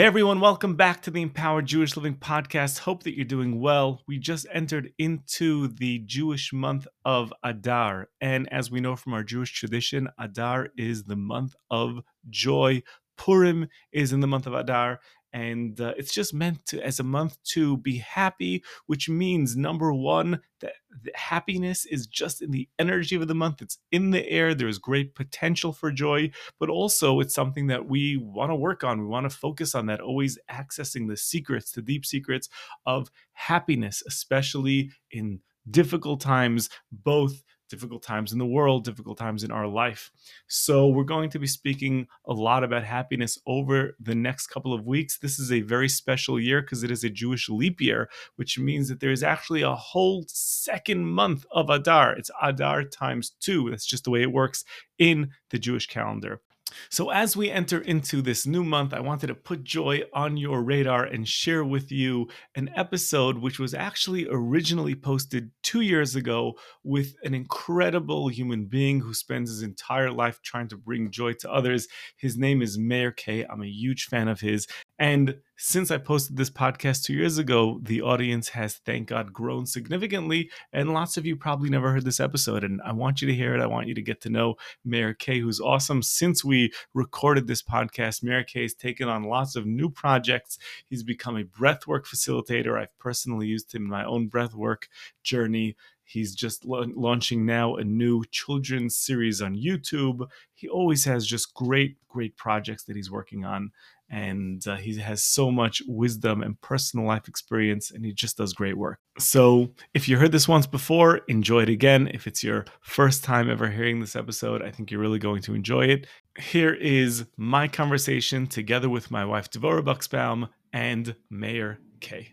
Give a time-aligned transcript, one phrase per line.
[0.00, 2.78] Hey everyone, welcome back to the Empowered Jewish Living Podcast.
[2.78, 4.00] Hope that you're doing well.
[4.08, 8.08] We just entered into the Jewish month of Adar.
[8.18, 12.00] And as we know from our Jewish tradition, Adar is the month of
[12.30, 12.82] joy.
[13.18, 15.00] Purim is in the month of Adar
[15.32, 19.92] and uh, it's just meant to as a month to be happy which means number
[19.92, 20.72] one that
[21.14, 25.14] happiness is just in the energy of the month it's in the air there's great
[25.14, 29.28] potential for joy but also it's something that we want to work on we want
[29.28, 32.48] to focus on that always accessing the secrets the deep secrets
[32.86, 39.50] of happiness especially in difficult times both difficult times in the world, difficult times in
[39.50, 40.10] our life.
[40.48, 44.86] So, we're going to be speaking a lot about happiness over the next couple of
[44.86, 45.18] weeks.
[45.18, 48.88] This is a very special year because it is a Jewish leap year, which means
[48.88, 52.12] that there is actually a whole second month of Adar.
[52.16, 53.70] It's Adar times two.
[53.70, 54.64] That's just the way it works
[54.98, 56.40] in the Jewish calendar.
[56.88, 60.62] So, as we enter into this new month, I wanted to put joy on your
[60.62, 66.54] radar and share with you an episode which was actually originally posted two years ago
[66.84, 71.50] with an incredible human being who spends his entire life trying to bring joy to
[71.50, 71.88] others.
[72.16, 73.44] His name is Meir Kay.
[73.44, 74.66] I'm a huge fan of his.
[75.00, 79.64] And since I posted this podcast two years ago, the audience has, thank God, grown
[79.64, 80.50] significantly.
[80.74, 82.64] And lots of you probably never heard this episode.
[82.64, 83.62] And I want you to hear it.
[83.62, 86.02] I want you to get to know Meir Kay, who's awesome.
[86.02, 90.58] Since we recorded this podcast, Meir Kay has taken on lots of new projects.
[90.84, 92.78] He's become a breathwork facilitator.
[92.78, 94.84] I've personally used him in my own breathwork
[95.22, 95.76] journey.
[96.04, 100.28] He's just launching now a new children's series on YouTube.
[100.52, 103.70] He always has just great, great projects that he's working on
[104.10, 108.52] and uh, he has so much wisdom and personal life experience and he just does
[108.52, 108.98] great work.
[109.18, 112.10] So if you heard this once before enjoy it again.
[112.12, 115.54] If it's your first time ever hearing this episode i think you're really going to
[115.54, 116.06] enjoy it.
[116.38, 122.32] Here is my conversation together with my wife Devorah Buxbaum and Meir Kay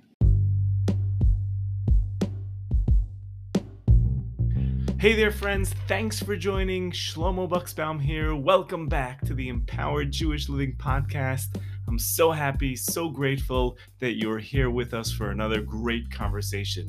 [5.00, 5.76] Hey there, friends.
[5.88, 6.90] Thanks for joining.
[6.90, 8.36] Shlomo Buxbaum here.
[8.36, 11.62] Welcome back to the Empowered Jewish Living Podcast.
[11.88, 16.88] I'm so happy, so grateful that you're here with us for another great conversation.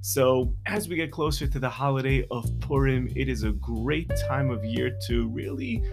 [0.00, 4.50] So, as we get closer to the holiday of Purim, it is a great time
[4.50, 5.84] of year to really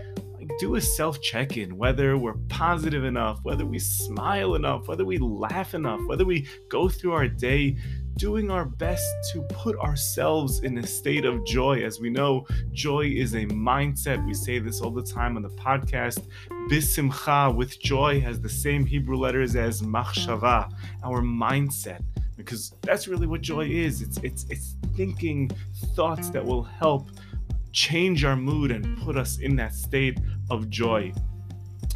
[0.60, 5.18] do a self check in whether we're positive enough, whether we smile enough, whether we
[5.18, 7.78] laugh enough, whether we go through our day
[8.16, 11.84] doing our best to put ourselves in a state of joy.
[11.84, 14.26] As we know, joy is a mindset.
[14.26, 16.26] We say this all the time on the podcast.
[16.70, 20.72] Bisimcha, with joy, has the same Hebrew letters as machshava,
[21.04, 22.02] our mindset
[22.40, 24.02] because that's really what joy is.
[24.02, 25.52] It's it's it's thinking
[25.94, 27.10] thoughts that will help
[27.74, 31.14] change our mood and put us in that state of joy.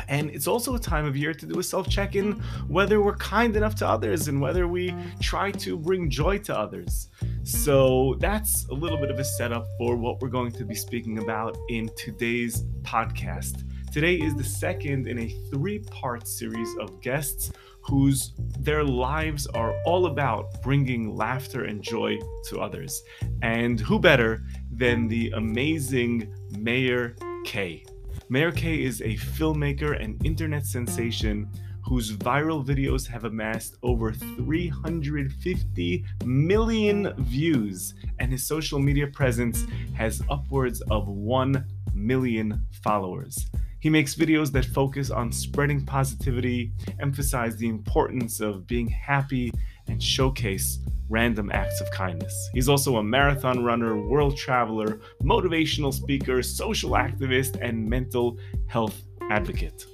[0.08, 2.34] And it's also a time of year to do a self check in
[2.68, 7.10] whether we're kind enough to others and whether we try to bring joy to others.
[7.44, 11.20] So that's a little bit of a setup for what we're going to be speaking
[11.20, 13.64] about in today's podcast.
[13.92, 17.52] Today is the second in a three part series of guests
[17.84, 23.04] whose their lives are all about bringing laughter and joy to others.
[23.42, 27.16] And who better than the amazing Meir
[27.46, 27.83] Kay?
[28.30, 31.50] Meir Kay is a filmmaker and internet sensation
[31.86, 40.24] whose viral videos have amassed over 350 million views, and his social media presence has
[40.30, 43.48] upwards of 1 million followers.
[43.82, 49.52] He makes videos that focus on spreading positivity, emphasize the importance of being happy,
[49.88, 50.80] and showcase
[51.14, 52.50] random acts of kindness.
[52.54, 59.86] He's also a marathon runner, world traveler, motivational speaker, social activist, and mental health advocate.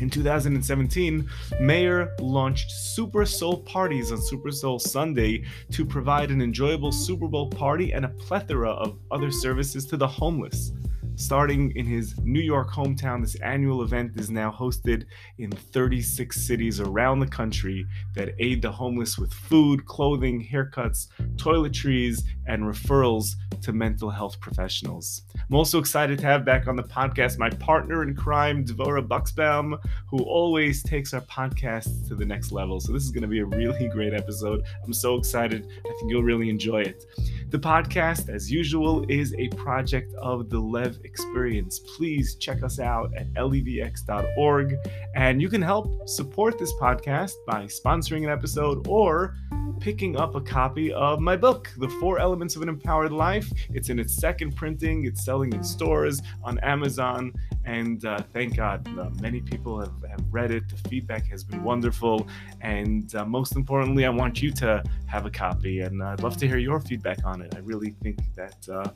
[0.00, 1.26] In 2017,
[1.60, 7.48] Meir launched Super Soul Parties on Super Soul Sunday to provide an enjoyable Super Bowl
[7.48, 10.72] party and a plethora of other services to the homeless.
[11.16, 15.04] Starting in his New York hometown, this annual event is now hosted
[15.38, 17.86] in 36 cities around the country
[18.16, 21.06] that aid the homeless with food, clothing, haircuts,
[21.36, 25.22] toiletries, and referrals to mental health professionals.
[25.48, 29.78] I'm also excited to have back on the podcast my partner in crime, Devorah Buxbaum,
[30.08, 32.80] who always takes our podcast to the next level.
[32.80, 34.64] So this is going to be a really great episode.
[34.84, 35.66] I'm so excited.
[35.78, 37.04] I think you'll really enjoy it.
[37.50, 41.80] The podcast, as usual, is a project of the Lev experience.
[41.96, 44.74] Please check us out at levx.org.
[45.14, 49.36] And you can help support this podcast by sponsoring an episode or
[49.80, 53.50] picking up a copy of my book, The Four Elements of an Empowered Life.
[53.72, 57.32] It's in its second printing, it's selling in stores, on Amazon,
[57.64, 60.68] and uh, thank God, uh, many people have, have read it.
[60.68, 62.26] The feedback has been wonderful.
[62.60, 66.48] And uh, most importantly, I want you to have a copy, and I'd love to
[66.48, 67.54] hear your feedback on it.
[67.54, 68.90] I really think that, uh,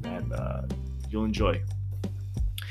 [0.00, 0.62] that uh,
[1.10, 1.60] you'll enjoy.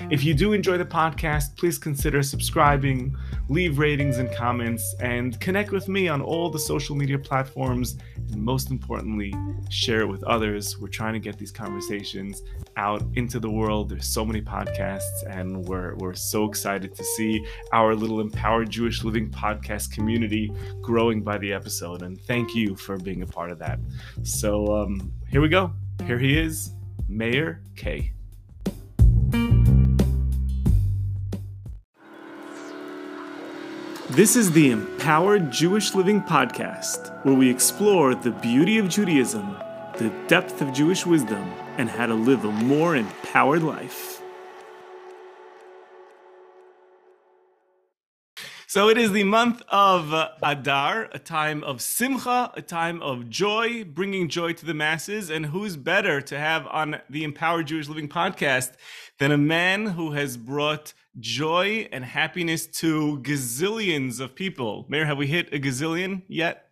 [0.09, 3.15] If you do enjoy the podcast, please consider subscribing,
[3.49, 7.97] leave ratings and comments, and connect with me on all the social media platforms.
[8.31, 9.33] And most importantly,
[9.69, 10.77] share it with others.
[10.79, 12.43] We're trying to get these conversations
[12.77, 13.89] out into the world.
[13.89, 19.03] There's so many podcasts, and we're, we're so excited to see our little Empowered Jewish
[19.03, 20.51] Living podcast community
[20.81, 22.01] growing by the episode.
[22.01, 23.79] And thank you for being a part of that.
[24.23, 25.73] So um, here we go.
[26.05, 26.73] Here he is,
[27.07, 28.11] Meir Kay.
[34.15, 39.57] This is the Empowered Jewish Living Podcast, where we explore the beauty of Judaism,
[39.97, 44.21] the depth of Jewish wisdom, and how to live a more empowered life.
[48.67, 53.83] So it is the month of Adar, a time of simcha, a time of joy,
[53.83, 55.29] bringing joy to the masses.
[55.29, 58.75] And who's better to have on the Empowered Jewish Living podcast
[59.19, 64.85] than a man who has brought joy and happiness to gazillions of people.
[64.89, 66.69] Meir, have we hit a gazillion yet?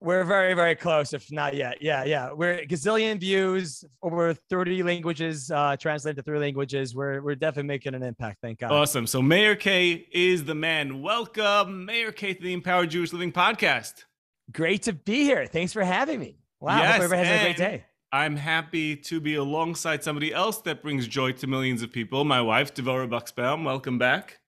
[0.00, 1.80] We're very, very close, if not yet.
[1.80, 2.30] Yeah, yeah.
[2.30, 6.94] We're gazillion views, over 30 languages, uh, translated to three languages.
[6.94, 8.38] We're we're definitely making an impact.
[8.42, 8.72] Thank God.
[8.72, 9.06] Awesome.
[9.06, 11.00] So Meir Kay is the man.
[11.00, 14.04] Welcome, Meir Kay, to the Empowered Jewish Living Podcast.
[14.52, 15.46] Great to be here.
[15.46, 16.36] Thanks for having me.
[16.60, 16.78] Wow.
[16.78, 17.84] Yes, hope everyone has a great day.
[18.16, 22.24] I'm happy to be alongside somebody else that brings joy to millions of people.
[22.24, 23.62] My wife, Devorah Buxbaum.
[23.62, 24.40] Welcome back.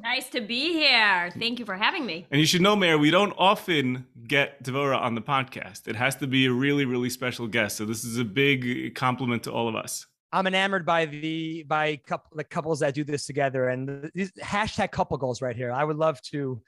[0.00, 1.30] Nice to be here.
[1.38, 2.26] Thank you for having me.
[2.30, 5.88] And you should know, Meir, we don't often get Devorah on the podcast.
[5.88, 7.76] It has to be a really, really special guest.
[7.76, 10.06] So this is a big compliment to all of us.
[10.32, 14.90] I'm enamored by the by couple the couples that do this together and these hashtag
[14.90, 15.70] couple goals right here.
[15.70, 16.62] I would love to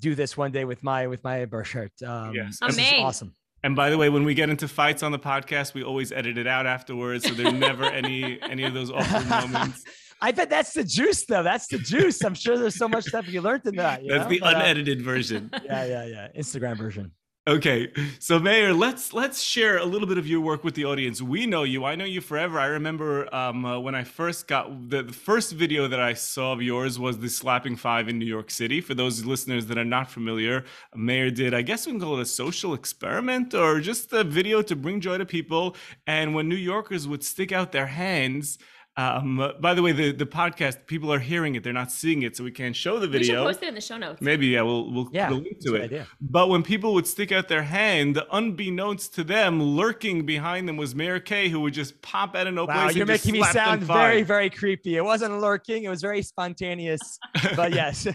[0.00, 2.02] do this one day with my with my bashert.
[2.02, 3.34] Um, yes, amazing, awesome.
[3.64, 6.36] And by the way, when we get into fights on the podcast, we always edit
[6.36, 9.82] it out afterwards, so there's never any any of those awkward moments.
[10.20, 11.42] I bet that's the juice, though.
[11.42, 12.22] That's the juice.
[12.22, 14.02] I'm sure there's so much stuff you learned in that.
[14.06, 14.28] that's know?
[14.28, 15.50] the but, uh, unedited uh, version.
[15.64, 16.28] Yeah, yeah, yeah.
[16.38, 17.12] Instagram version.
[17.46, 21.20] Okay, so Meir, let's let's share a little bit of your work with the audience.
[21.20, 21.84] We know you.
[21.84, 22.58] I know you forever.
[22.58, 26.54] I remember um, uh, when I first got the, the, first video that I saw
[26.54, 28.80] of yours was the slapping five in New York City.
[28.80, 30.64] For those listeners that are not familiar,
[30.94, 34.62] Meir did I guess we can call it a social experiment or just a video
[34.62, 35.76] to bring joy to people.
[36.06, 38.56] And when New Yorkers would stick out their hands
[38.96, 42.36] um, by the way, the, the podcast people are hearing it; they're not seeing it,
[42.36, 43.44] so we can't show the video.
[43.44, 44.22] We should post it in the show notes.
[44.22, 46.06] Maybe yeah, we'll we'll, yeah, we'll link to it.
[46.20, 50.94] But when people would stick out their hand, unbeknownst to them, lurking behind them was
[50.94, 52.96] Meir Kay, who would just pop out of no wow, place.
[52.96, 54.96] You're making me sound very very creepy.
[54.96, 57.18] It wasn't lurking; it was very spontaneous.
[57.56, 58.06] but yes,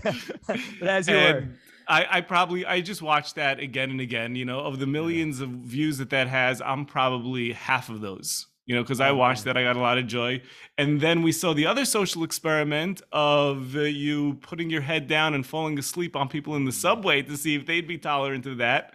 [0.47, 1.47] but as you were.
[1.89, 4.35] I, I, probably I just watched that again and again.
[4.35, 8.45] You know, of the millions of views that that has, I'm probably half of those
[8.69, 10.43] you know, because I watched that, I got a lot of joy.
[10.77, 15.33] And then we saw the other social experiment of uh, you putting your head down
[15.33, 18.59] and falling asleep on people in the subway to see if they'd be tolerant of
[18.59, 18.93] that.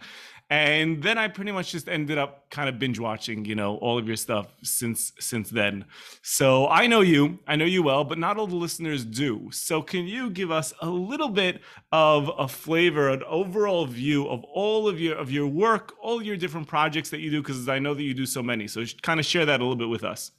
[0.54, 3.98] And then I pretty much just ended up kind of binge watching, you know, all
[3.98, 5.84] of your stuff since since then.
[6.22, 9.48] So I know you, I know you well, but not all the listeners do.
[9.50, 11.60] So can you give us a little bit
[11.90, 16.36] of a flavor, an overall view of all of your of your work, all your
[16.36, 17.42] different projects that you do?
[17.42, 18.68] Because I know that you do so many.
[18.68, 20.30] So kind of share that a little bit with us.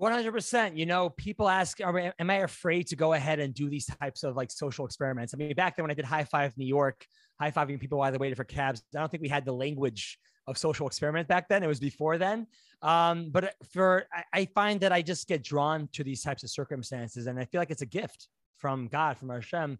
[0.00, 0.76] 100%.
[0.76, 4.36] You know, people ask, am I afraid to go ahead and do these types of
[4.36, 5.34] like social experiments?
[5.34, 7.04] I mean, back then when I did High Five New York,
[7.40, 10.18] high fiving people while they waited for cabs, I don't think we had the language
[10.46, 11.62] of social experiment back then.
[11.62, 12.46] It was before then.
[12.80, 16.50] Um, but for, I, I find that I just get drawn to these types of
[16.50, 17.26] circumstances.
[17.26, 19.78] And I feel like it's a gift from God, from Hashem,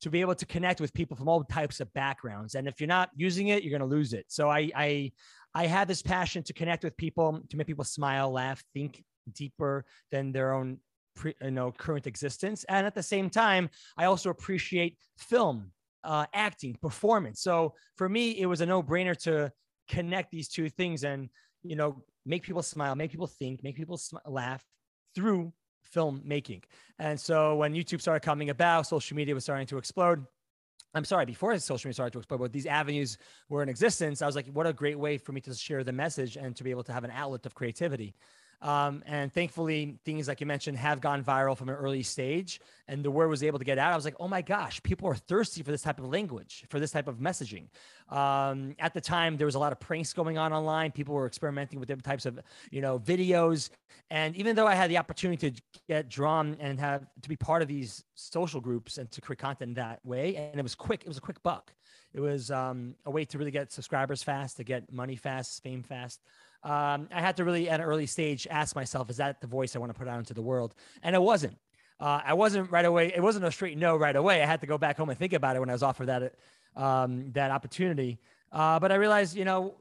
[0.00, 2.54] to be able to connect with people from all types of backgrounds.
[2.54, 4.26] And if you're not using it, you're going to lose it.
[4.28, 5.12] So I, I,
[5.54, 9.02] I have this passion to connect with people, to make people smile, laugh, think,
[9.34, 10.78] deeper than their own
[11.14, 15.70] pre, you know current existence and at the same time i also appreciate film
[16.04, 19.52] uh, acting performance so for me it was a no-brainer to
[19.88, 21.28] connect these two things and
[21.62, 24.64] you know make people smile make people think make people sm- laugh
[25.14, 26.62] through film making
[26.98, 30.24] and so when youtube started coming about social media was starting to explode
[30.94, 33.18] I'm sorry, before social media started to explode, but these avenues
[33.48, 34.22] were in existence.
[34.22, 36.64] I was like, what a great way for me to share the message and to
[36.64, 38.14] be able to have an outlet of creativity.
[38.60, 43.04] Um, and thankfully, things like you mentioned have gone viral from an early stage, and
[43.04, 43.92] the word was able to get out.
[43.92, 46.80] I was like, oh my gosh, people are thirsty for this type of language, for
[46.80, 47.68] this type of messaging.
[48.08, 50.90] Um, at the time, there was a lot of pranks going on online.
[50.90, 53.70] People were experimenting with different types of, you know, videos.
[54.10, 57.62] And even though I had the opportunity to get drawn and have to be part
[57.62, 61.08] of these social groups and to create content that way, and it was quick, it
[61.08, 61.72] was a quick buck.
[62.12, 65.82] It was um, a way to really get subscribers fast, to get money fast, fame
[65.82, 66.20] fast
[66.62, 69.76] um, I had to really at an early stage ask myself, is that the voice
[69.76, 70.74] I want to put out into the world?
[71.02, 71.56] And it wasn't.
[72.00, 73.12] Uh, I wasn't right away.
[73.14, 74.42] It wasn't a straight no right away.
[74.42, 76.34] I had to go back home and think about it when I was offered that
[76.76, 78.18] um, that opportunity.
[78.52, 79.74] Uh, but I realized, you know,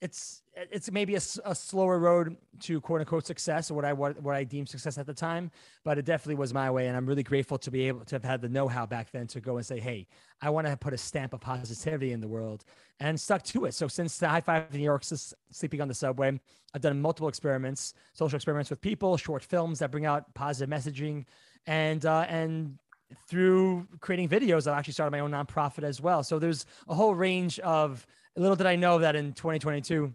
[0.00, 4.20] it's it's maybe a, a, slower road to quote unquote success or what I what,
[4.22, 5.50] what I deemed success at the time,
[5.84, 8.24] but it definitely was my way, and I'm really grateful to be able to have
[8.24, 10.06] had the know-how back then to go and say, hey,
[10.40, 12.64] I want to put a stamp of positivity in the world,
[13.00, 13.74] and stuck to it.
[13.74, 16.38] So since the high five in New York, sleeping on the subway,
[16.74, 21.24] I've done multiple experiments, social experiments with people, short films that bring out positive messaging,
[21.66, 22.78] and uh, and
[23.26, 26.22] through creating videos, I've actually started my own nonprofit as well.
[26.22, 28.06] So there's a whole range of
[28.36, 30.12] little did I know that in 2022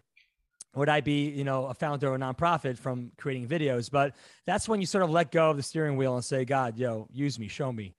[0.75, 3.91] would I be, you know, a founder of a nonprofit from creating videos.
[3.91, 4.15] But
[4.45, 7.07] that's when you sort of let go of the steering wheel and say, God, yo,
[7.11, 7.93] use me, show me,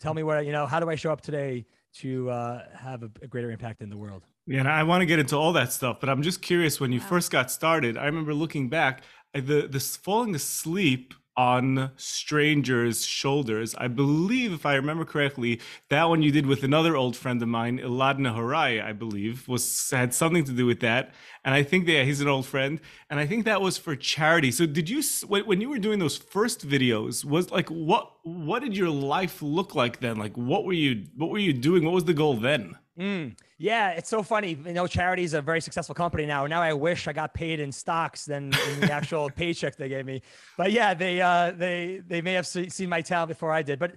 [0.00, 3.10] tell me what, you know, how do I show up today to uh, have a,
[3.20, 4.22] a, greater impact in the world?
[4.46, 6.78] Yeah, and I want to get into all that stuff, but I'm just curious.
[6.78, 7.06] When you wow.
[7.06, 9.02] first got started, I remember looking back,
[9.34, 13.74] the this falling asleep on strangers' shoulders.
[13.76, 17.48] I believe, if I remember correctly, that one you did with another old friend of
[17.48, 21.14] mine, Elad Nehorai, I believe, was had something to do with that.
[21.44, 23.96] And I think that yeah, he's an old friend, and I think that was for
[23.96, 24.50] charity.
[24.50, 27.24] So, did you when you were doing those first videos?
[27.24, 30.16] Was like what what did your life look like then?
[30.18, 31.84] Like what were you what were you doing?
[31.84, 32.76] What was the goal then?
[32.98, 34.58] Mm, yeah, it's so funny.
[34.66, 36.46] You know, charity is a very successful company now.
[36.46, 40.04] Now I wish I got paid in stocks than in the actual paycheck they gave
[40.04, 40.22] me.
[40.58, 43.78] But yeah, they uh, they they may have seen my talent before I did.
[43.78, 43.96] But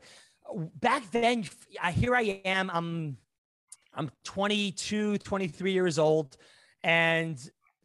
[0.79, 1.45] back then,
[1.81, 2.69] I, here I am.
[2.71, 3.17] I'm
[3.93, 6.37] I'm 22, 23 years old,
[6.83, 7.37] and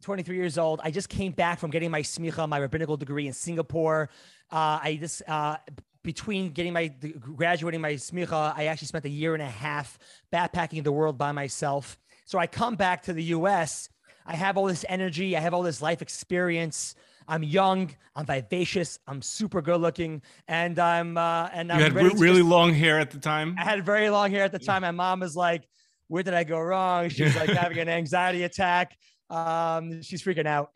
[0.03, 0.79] 23 years old.
[0.83, 4.09] I just came back from getting my smicha, my rabbinical degree in Singapore.
[4.51, 5.57] Uh, I just uh,
[6.03, 9.97] between getting my graduating my smicha, I actually spent a year and a half
[10.33, 11.97] backpacking the world by myself.
[12.25, 13.89] So I come back to the U.S.
[14.25, 15.35] I have all this energy.
[15.35, 16.95] I have all this life experience.
[17.27, 17.95] I'm young.
[18.15, 18.99] I'm vivacious.
[19.07, 22.99] I'm super good looking, and I'm uh, and I'm you had really just, long hair
[22.99, 23.55] at the time.
[23.57, 24.81] I had very long hair at the time.
[24.81, 25.67] My mom was like,
[26.07, 28.97] "Where did I go wrong?" She was like having an anxiety attack.
[29.29, 30.75] Um, she's freaking out.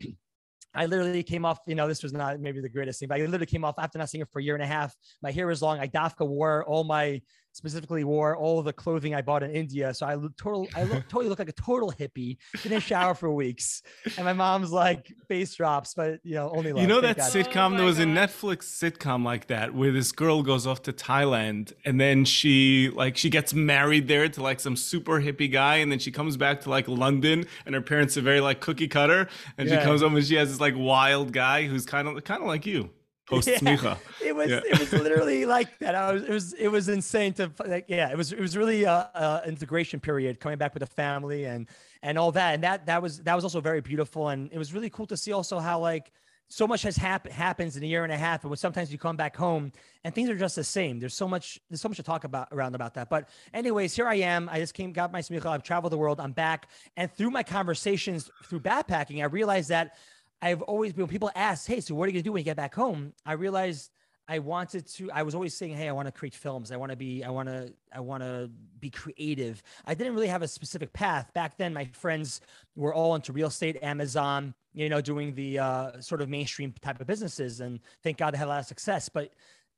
[0.74, 3.24] I literally came off, you know, this was not maybe the greatest thing, but I
[3.24, 4.94] literally came off after not seeing it for a year and a half.
[5.22, 5.78] My hair was long.
[5.78, 7.20] I dafka wore all my
[7.54, 9.94] specifically wore all the clothing I bought in India.
[9.94, 12.36] So I look total, I look, totally look like a total hippie.
[12.62, 13.82] Didn't shower for weeks,
[14.16, 16.72] and my mom's like face drops, but you know only.
[16.72, 16.82] Love.
[16.82, 17.46] You know Thank that God.
[17.46, 17.74] sitcom?
[17.74, 18.08] Oh there was God.
[18.08, 22.90] a Netflix sitcom like that where this girl goes off to Thailand and then she
[22.90, 26.36] like she gets married there to like some super hippie guy, and then she comes
[26.36, 29.78] back to like London, and her parents are very like cookie cutter, and yeah.
[29.78, 32.48] she comes home and she has this like wild guy who's kind of kind of
[32.48, 32.90] like you
[33.26, 34.60] post yeah, It was yeah.
[34.64, 35.94] it was literally like that.
[35.94, 38.84] I was it was it was insane to like yeah it was it was really
[38.84, 41.68] a, a, integration period coming back with the family and
[42.02, 42.54] and all that.
[42.54, 44.28] And that that was that was also very beautiful.
[44.28, 46.12] And it was really cool to see also how like
[46.48, 48.44] so much has happened happens in a year and a half.
[48.44, 49.72] And when sometimes you come back home
[50.04, 51.00] and things are just the same.
[51.00, 53.08] There's so much there's so much to talk about around about that.
[53.08, 54.48] But anyways here i am.
[54.50, 56.20] I just came got my smicha i've traveled the world.
[56.20, 56.68] I'm back.
[56.96, 59.96] And through my conversations through backpacking i realized that
[60.44, 62.44] I've always been, when people ask, Hey, so what are you to do when you
[62.44, 63.14] get back home?
[63.24, 63.90] I realized
[64.28, 66.70] I wanted to, I was always saying, Hey, I want to create films.
[66.70, 69.62] I want to be, I want to, I want to be creative.
[69.86, 71.72] I didn't really have a specific path back then.
[71.72, 72.42] My friends
[72.76, 77.00] were all into real estate, Amazon, you know, doing the uh, sort of mainstream type
[77.00, 77.60] of businesses.
[77.60, 79.32] And thank God they had a lot of success, but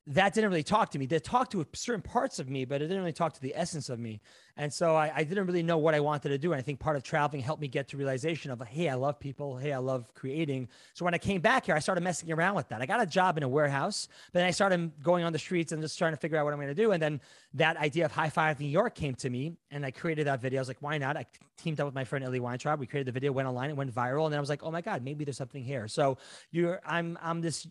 [0.09, 1.07] that didn't really talk to me.
[1.07, 3.89] They talked to certain parts of me, but it didn't really talk to the essence
[3.89, 4.21] of me.
[4.57, 6.53] And so I, I, didn't really know what I wanted to do.
[6.53, 9.19] And I think part of traveling helped me get to realization of, hey, I love
[9.19, 9.57] people.
[9.57, 10.69] Hey, I love creating.
[10.95, 12.81] So when I came back here, I started messing around with that.
[12.81, 15.73] I got a job in a warehouse, but then I started going on the streets
[15.73, 16.93] and just trying to figure out what I'm going to do.
[16.93, 17.21] And then
[17.55, 20.61] that idea of High Five New York came to me, and I created that video.
[20.61, 21.17] I was like, why not?
[21.17, 21.27] I
[21.59, 22.79] teamed up with my friend Ellie Weintraub.
[22.79, 24.71] We created the video, went online, it went viral, and then I was like, oh
[24.71, 25.89] my god, maybe there's something here.
[25.89, 26.19] So
[26.53, 27.67] you're, I'm, I'm this,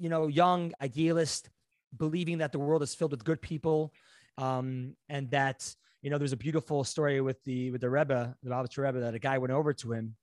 [0.00, 1.50] you know, young idealist
[1.96, 3.92] believing that the world is filled with good people,
[4.36, 8.50] um, and that you know there's a beautiful story with the with the Rebbe, the
[8.50, 10.14] Lubavitcher Rebbe, that a guy went over to him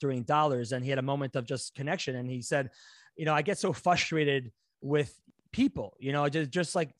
[0.00, 2.70] during dollars, and he had a moment of just connection, and he said,
[3.16, 5.18] you know, I get so frustrated with
[5.52, 6.90] people, you know, just just like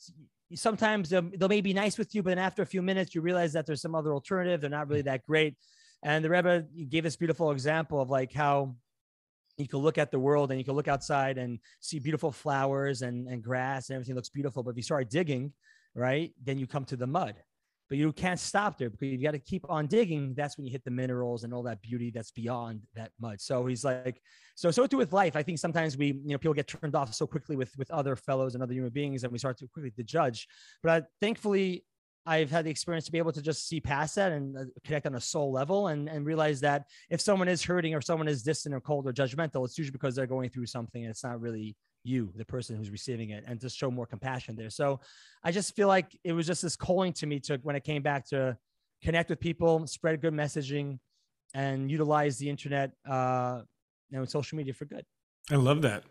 [0.55, 3.21] sometimes they'll, they'll may be nice with you, but then after a few minutes, you
[3.21, 4.61] realize that there's some other alternative.
[4.61, 5.57] They're not really that great.
[6.03, 8.77] And the Rebbe gave this beautiful example of like how
[9.57, 13.03] you can look at the world and you can look outside and see beautiful flowers
[13.03, 14.63] and, and grass and everything looks beautiful.
[14.63, 15.53] But if you start digging,
[15.95, 17.35] right, then you come to the mud.
[17.89, 20.35] But you can't stop there because you got to keep on digging.
[20.35, 23.41] That's when you hit the minerals and all that beauty that's beyond that mud.
[23.41, 24.21] So he's like,
[24.57, 25.37] so so too with life.
[25.37, 28.17] I think sometimes we, you know, people get turned off so quickly with with other
[28.17, 30.49] fellows and other human beings, and we start to quickly to judge.
[30.83, 31.85] But I, thankfully,
[32.27, 35.07] I've had the experience to be able to just see past that and uh, connect
[35.07, 38.43] on a soul level and, and realize that if someone is hurting or someone is
[38.43, 41.41] distant or cold or judgmental, it's usually because they're going through something and it's not
[41.41, 44.71] really you, the person who's receiving it, and to show more compassion there.
[44.71, 45.01] So
[45.45, 48.03] I just feel like it was just this calling to me to when it came
[48.03, 48.57] back to
[49.03, 50.99] connect with people, spread good messaging,
[51.55, 53.63] and utilize the internet, uh,
[54.11, 55.05] know, social media for good.
[55.51, 56.05] I love that.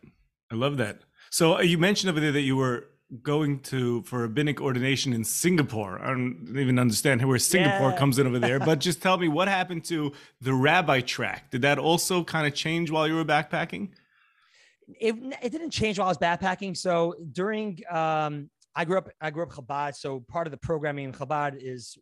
[0.51, 0.99] I love that.
[1.31, 2.87] So uh, you mentioned over there that you were
[3.21, 6.01] going to for a rabbinic ordination in Singapore.
[6.01, 7.97] I don't even understand where Singapore yeah.
[7.97, 11.51] comes in over there, but just tell me what happened to the rabbi track.
[11.51, 13.89] Did that also kind of change while you were backpacking?
[14.87, 16.77] It, it didn't change while I was backpacking.
[16.77, 19.95] So during um, I grew up I grew up Chabad.
[19.95, 21.97] So part of the programming in Chabad is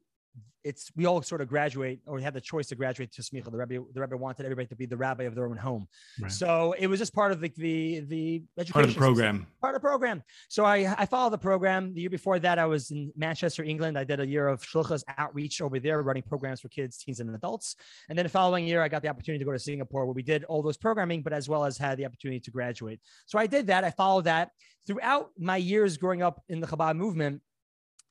[0.64, 3.52] it's we all sort of graduate or we had the choice to graduate to smicha.
[3.52, 5.88] The rabbi, the rabbi wanted everybody to be the rabbi of their own home.
[6.20, 6.32] Right.
[6.32, 9.36] So it was just part of the the, the education part of the program.
[9.36, 10.24] System, part of the program.
[10.50, 11.94] So I I followed the program.
[11.94, 13.98] The year before that, I was in Manchester, England.
[13.98, 17.34] I did a year of shlichus outreach over there, running programs for kids, teens, and
[17.36, 17.76] adults.
[18.10, 20.24] And then the following year, I got the opportunity to go to Singapore, where we
[20.24, 23.00] did all those programming, but as well as had the opportunity to graduate.
[23.26, 23.84] So I did that.
[23.84, 24.52] I followed that
[24.88, 27.42] throughout my years growing up in the Chabad movement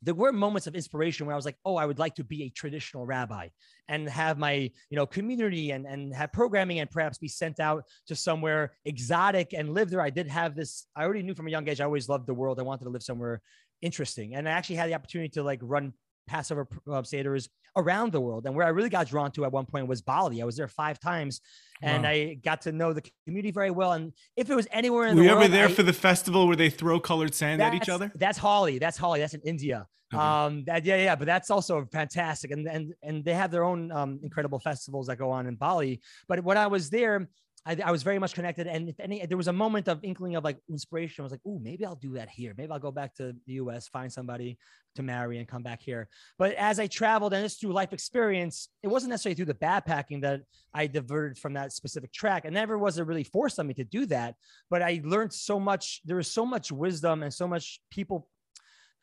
[0.02, 2.42] there were moments of inspiration where I was like, oh, I would like to be
[2.44, 3.48] a traditional rabbi
[3.88, 7.84] and have my, you know, community and, and have programming and perhaps be sent out
[8.08, 10.00] to somewhere exotic and live there.
[10.00, 12.34] I did have this, I already knew from a young age, I always loved the
[12.34, 12.58] world.
[12.58, 13.40] I wanted to live somewhere
[13.80, 14.34] interesting.
[14.34, 15.92] And I actually had the opportunity to like run
[16.26, 18.46] Passover uh, Seders around the world.
[18.46, 20.42] And where I really got drawn to at one point was Bali.
[20.42, 21.40] I was there five times
[21.80, 22.10] and wow.
[22.10, 23.92] I got to know the community very well.
[23.92, 25.38] And if it was anywhere in Were the world.
[25.38, 27.88] Were you ever there I, for the festival where they throw colored sand at each
[27.88, 28.12] other?
[28.14, 28.78] That's Holi.
[28.78, 29.20] That's Holi.
[29.20, 29.86] That's in India.
[30.12, 30.22] Okay.
[30.22, 32.50] Um, that, yeah, yeah, but that's also fantastic.
[32.50, 36.02] And, and, and they have their own um, incredible festivals that go on in Bali.
[36.28, 37.28] But when I was there,
[37.64, 38.66] I, I, was very much connected.
[38.66, 41.22] And if any, there was a moment of inkling of like inspiration.
[41.22, 42.54] I was like, oh, maybe I'll do that here.
[42.56, 44.58] Maybe I'll go back to the US, find somebody
[44.96, 46.08] to marry and come back here.
[46.38, 50.22] But as I traveled and it's through life experience, it wasn't necessarily through the backpacking
[50.22, 50.42] that
[50.74, 52.44] I diverted from that specific track.
[52.44, 54.34] And never was it really forced on me to do that.
[54.68, 56.00] But I learned so much.
[56.04, 58.28] There was so much wisdom and so much people,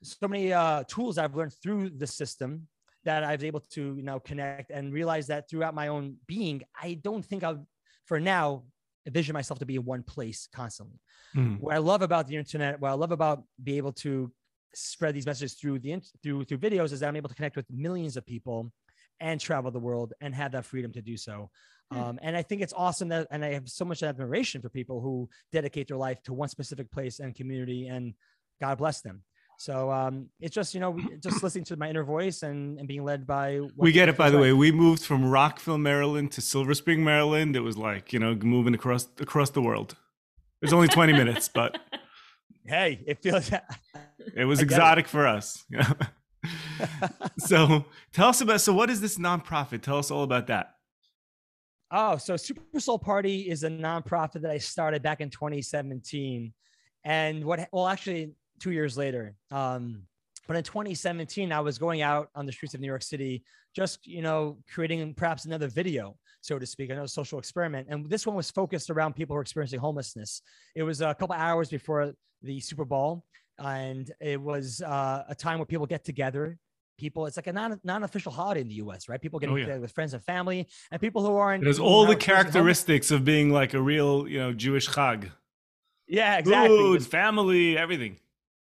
[0.04, 2.68] so many uh, tools I've learned through the system
[3.06, 6.62] that I was able to, you know, connect and realize that throughout my own being,
[6.80, 7.66] I don't think I'll
[8.10, 8.64] for now
[9.06, 11.00] envision myself to be in one place constantly.
[11.36, 11.60] Mm.
[11.62, 14.32] What I love about the internet, what I love about being able to
[14.74, 17.66] spread these messages through the through through videos is that I'm able to connect with
[17.70, 18.72] millions of people
[19.20, 21.50] and travel the world and have that freedom to do so.
[21.94, 21.98] Mm.
[21.98, 25.02] Um, and I think it's awesome that, and I have so much admiration for people
[25.02, 28.14] who dedicate their life to one specific place and community, and
[28.60, 29.24] God bless them.
[29.60, 33.04] So um, it's just you know just listening to my inner voice and, and being
[33.04, 33.60] led by.
[33.76, 34.16] We get it.
[34.16, 37.58] By the way, we moved from Rockville, Maryland, to Silver Spring, Maryland.
[37.58, 39.98] It was like you know moving across across the world.
[40.62, 41.78] It was only twenty minutes, but
[42.68, 43.52] hey, it feels.
[44.34, 45.10] it was exotic it.
[45.10, 45.66] for us.
[47.40, 48.62] so tell us about.
[48.62, 49.82] So what is this nonprofit?
[49.82, 50.76] Tell us all about that.
[51.92, 56.54] Oh, so Super Soul Party is a nonprofit that I started back in 2017.
[57.04, 59.36] And what, well, actually, two years later.
[59.52, 60.04] Um,
[60.50, 63.44] but in 2017, I was going out on the streets of New York City,
[63.76, 67.86] just you know, creating perhaps another video, so to speak, another social experiment.
[67.88, 70.42] And this one was focused around people who are experiencing homelessness.
[70.74, 73.24] It was a couple hours before the Super Bowl,
[73.60, 76.58] and it was uh, a time where people get together.
[76.98, 79.22] People, it's like a non non-official holiday in the U.S., right?
[79.22, 79.66] People getting oh, yeah.
[79.66, 81.64] together with friends and family, and people who aren't.
[81.64, 85.30] It has all the characteristics of being like a real, you know, Jewish chag.
[86.08, 86.76] Yeah, exactly.
[86.76, 88.18] Food, family, everything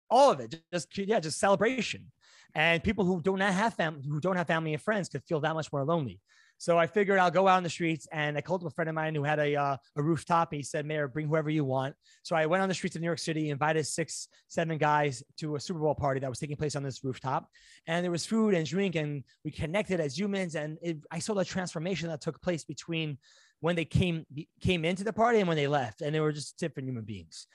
[0.09, 2.11] all of it just yeah just celebration.
[2.55, 5.39] And people who do not have family who don't have family and friends could feel
[5.41, 6.19] that much more lonely.
[6.59, 8.89] So i figured i'll go out in the streets and i called up a friend
[8.89, 11.95] of mine who had a, uh, a rooftop he said Meir bring whoever you want.
[12.23, 15.55] So i went on the streets of new york city invited six seven guys to
[15.55, 17.47] a super bowl party that was taking place on this rooftop.
[17.85, 20.55] And there was food and drink and we connected as humans.
[20.55, 23.17] And it, i saw the transformation that took place between
[23.59, 24.25] when they came
[24.61, 26.01] came into the party and when they left.
[26.01, 27.47] And they were just different human beings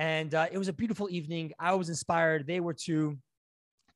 [0.00, 1.52] and uh, it was a beautiful evening.
[1.58, 2.46] I was inspired.
[2.46, 3.18] They were too.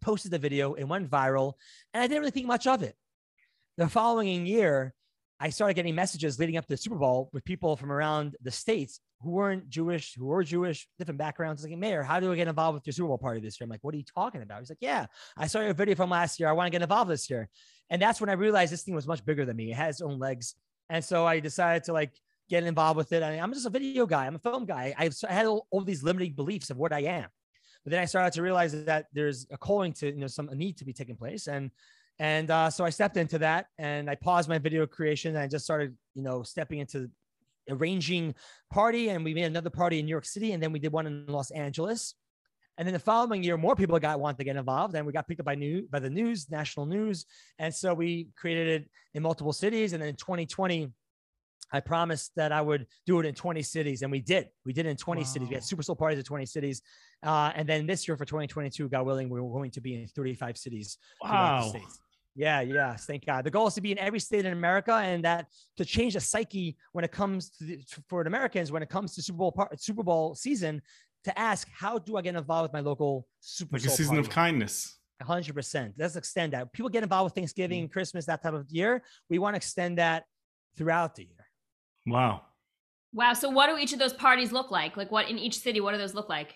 [0.01, 1.55] Posted the video, it went viral,
[1.95, 2.95] and I didn't really think much of it.
[3.79, 4.93] The following year,
[5.41, 8.51] I started getting messages leading up to the Super Bowl with people from around the
[8.51, 11.65] states who weren't Jewish, who were Jewish, different backgrounds.
[11.65, 13.65] Like, Meir, how do I get involved with your Super Bowl party this year?
[13.65, 14.59] I'm like, what are you talking about?
[14.59, 15.07] He's like, yeah,
[15.39, 16.51] I saw your video from last year.
[16.51, 17.49] I want to get involved this year.
[17.89, 19.71] And that's when I realized this thing was much bigger than me.
[19.71, 20.55] It has its own legs.
[20.91, 22.13] And so I decided to like
[22.49, 23.23] getting involved with it.
[23.23, 24.27] I, am just a video guy.
[24.27, 24.95] I'm a film guy.
[24.99, 27.27] I, I had all, all, these limiting beliefs of what I am,
[27.85, 30.79] but then I started to realize that there's a calling to you know some need
[30.79, 31.71] to be taking place, and
[32.19, 35.49] and uh, so I stepped into that and I paused my video creation and I
[35.49, 37.11] just started you know stepping into
[37.69, 38.35] arranging
[38.71, 41.07] party and we made another party in New York City and then we did one
[41.07, 42.15] in Los Angeles.
[42.77, 45.29] And then the following year, more people got wanted to get involved, and we got
[45.29, 47.25] picked up by new by the news, national news,
[47.61, 49.93] and so we created it in multiple cities.
[49.93, 50.91] And then in 2020,
[51.75, 54.49] I promised that I would do it in 20 cities, and we did.
[54.65, 55.27] We did it in 20 wow.
[55.27, 55.49] cities.
[55.49, 56.83] We had Super Soul parties in 20 cities,
[57.25, 60.07] uh, and then this year for 2022, God willing, we were going to be in
[60.07, 60.99] 35 cities.
[61.21, 61.73] Wow.
[62.37, 63.45] Yeah, yes, thank God.
[63.45, 66.21] The goal is to be in every state in America, and that to change the
[66.21, 70.05] psyche when it comes to the, for Americans when it comes to Super Bowl Super
[70.05, 70.81] Bowl season,
[71.25, 74.29] to ask how do I get involved with my local Super like a season party?
[74.29, 74.99] of kindness.
[75.23, 75.93] 100%.
[75.97, 76.73] Let's extend that.
[76.73, 79.03] People get involved with Thanksgiving, mm Christmas, that type of year.
[79.31, 80.25] We want to extend that
[80.77, 81.44] throughout the year.
[82.07, 82.43] Wow.
[83.13, 83.33] Wow.
[83.33, 84.97] So, what do each of those parties look like?
[84.97, 85.81] Like, what in each city?
[85.81, 86.55] What do those look like?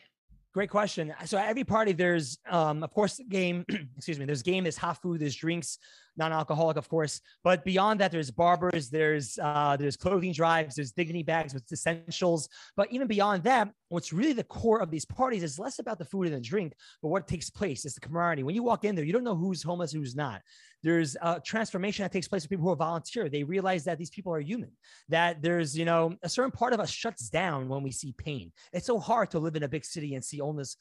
[0.54, 1.14] Great question.
[1.26, 3.66] So every party, there's, um, of course, game.
[3.96, 4.24] excuse me.
[4.24, 4.64] There's game.
[4.64, 5.20] There's hot food.
[5.20, 5.78] There's drinks,
[6.16, 7.20] non-alcoholic, of course.
[7.44, 8.88] But beyond that, there's barbers.
[8.88, 10.74] There's uh, there's clothing drives.
[10.74, 12.48] There's dignity bags with essentials.
[12.76, 16.06] But even beyond that, what's really the core of these parties is less about the
[16.06, 18.42] food and the drink, but what takes place is the camaraderie.
[18.42, 20.40] When you walk in there, you don't know who's homeless, who's not.
[20.82, 23.28] There's a transformation that takes place with people who are volunteer.
[23.28, 24.70] They realize that these people are human,
[25.08, 28.52] that there's, you know, a certain part of us shuts down when we see pain.
[28.72, 30.76] It's so hard to live in a big city and see illness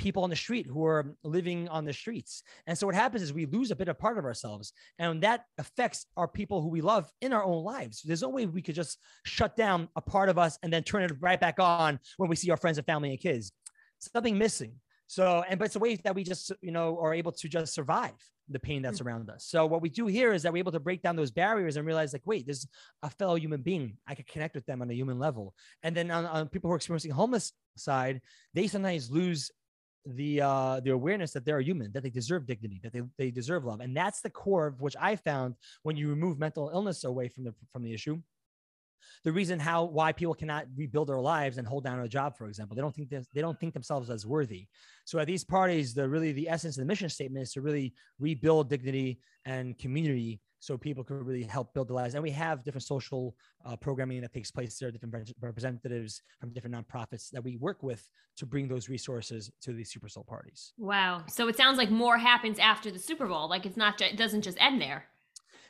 [0.00, 2.42] people on the street who are living on the streets.
[2.66, 5.44] And so what happens is we lose a bit of part of ourselves and that
[5.58, 8.02] affects our people who we love in our own lives.
[8.02, 11.02] There's no way we could just shut down a part of us and then turn
[11.02, 13.52] it right back on when we see our friends and family and kids.
[13.98, 14.72] Something missing.
[15.10, 17.74] So, and but it's a way that we just, you know, are able to just
[17.74, 18.12] survive
[18.48, 19.06] the pain that's mm.
[19.06, 19.44] around us.
[19.44, 21.84] So what we do here is that we're able to break down those barriers and
[21.84, 22.64] realize like, wait, there's
[23.02, 23.96] a fellow human being.
[24.06, 25.52] I could connect with them on a human level.
[25.82, 28.20] And then on, on people who are experiencing homeless side,
[28.54, 29.50] they sometimes lose
[30.06, 33.30] the uh the awareness that they're a human that they deserve dignity that they, they
[33.30, 37.04] deserve love and that's the core of which i found when you remove mental illness
[37.04, 38.18] away from the from the issue
[39.24, 42.46] the reason how why people cannot rebuild their lives and hold down a job, for
[42.46, 42.74] example.
[42.74, 44.66] They don't think they don't think themselves as worthy.
[45.04, 47.94] So at these parties, the really the essence of the mission statement is to really
[48.18, 52.14] rebuild dignity and community so people can really help build the lives.
[52.14, 53.34] And we have different social
[53.64, 58.06] uh, programming that takes place there, different representatives from different nonprofits that we work with
[58.36, 60.74] to bring those resources to these Super Soul parties.
[60.76, 61.24] Wow.
[61.28, 63.48] So it sounds like more happens after the Super Bowl.
[63.48, 65.06] Like it's not, it doesn't just end there.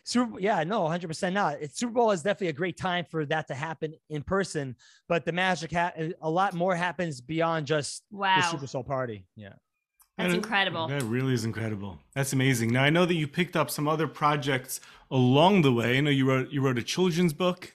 [0.05, 1.57] Super, yeah, no, 100% not.
[1.61, 4.77] It's Super Bowl is definitely a great time for that to happen in person,
[5.09, 8.37] but the magic, ha- eh, a lot more happens beyond just wow.
[8.37, 9.25] the Super Soul party.
[9.37, 9.55] Yeah.
[10.23, 10.89] That's incredible.
[10.89, 11.99] That really is incredible.
[12.15, 12.73] That's amazing.
[12.73, 15.99] Now I know that you picked up some other projects along the way.
[15.99, 17.75] I know you wrote you wrote a children's book.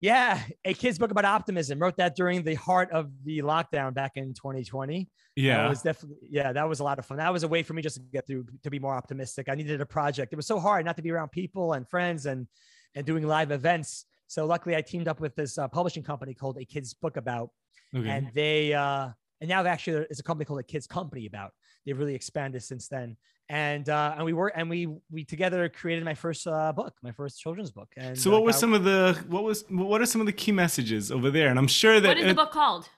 [0.00, 1.78] Yeah, a kid's book about optimism.
[1.78, 5.08] Wrote that during the heart of the lockdown back in 2020.
[5.36, 7.18] Yeah, that was definitely yeah, that was a lot of fun.
[7.18, 9.48] That was a way for me just to get through to be more optimistic.
[9.50, 10.32] I needed a project.
[10.32, 12.46] It was so hard not to be around people and friends and
[12.94, 14.06] and doing live events.
[14.26, 17.50] So luckily, I teamed up with this uh, publishing company called A Kid's Book About,
[17.94, 18.08] okay.
[18.08, 19.10] and they uh,
[19.40, 21.52] and now actually it's a company called A Kids Company About.
[21.90, 23.16] They've really expanded since then
[23.50, 27.10] and uh, and we were and we we together created my first uh, book, my
[27.10, 27.88] first children's book.
[27.96, 30.32] And so, what uh, were some of the what was what are some of the
[30.32, 31.48] key messages over there?
[31.48, 32.88] And I'm sure that what is the book called?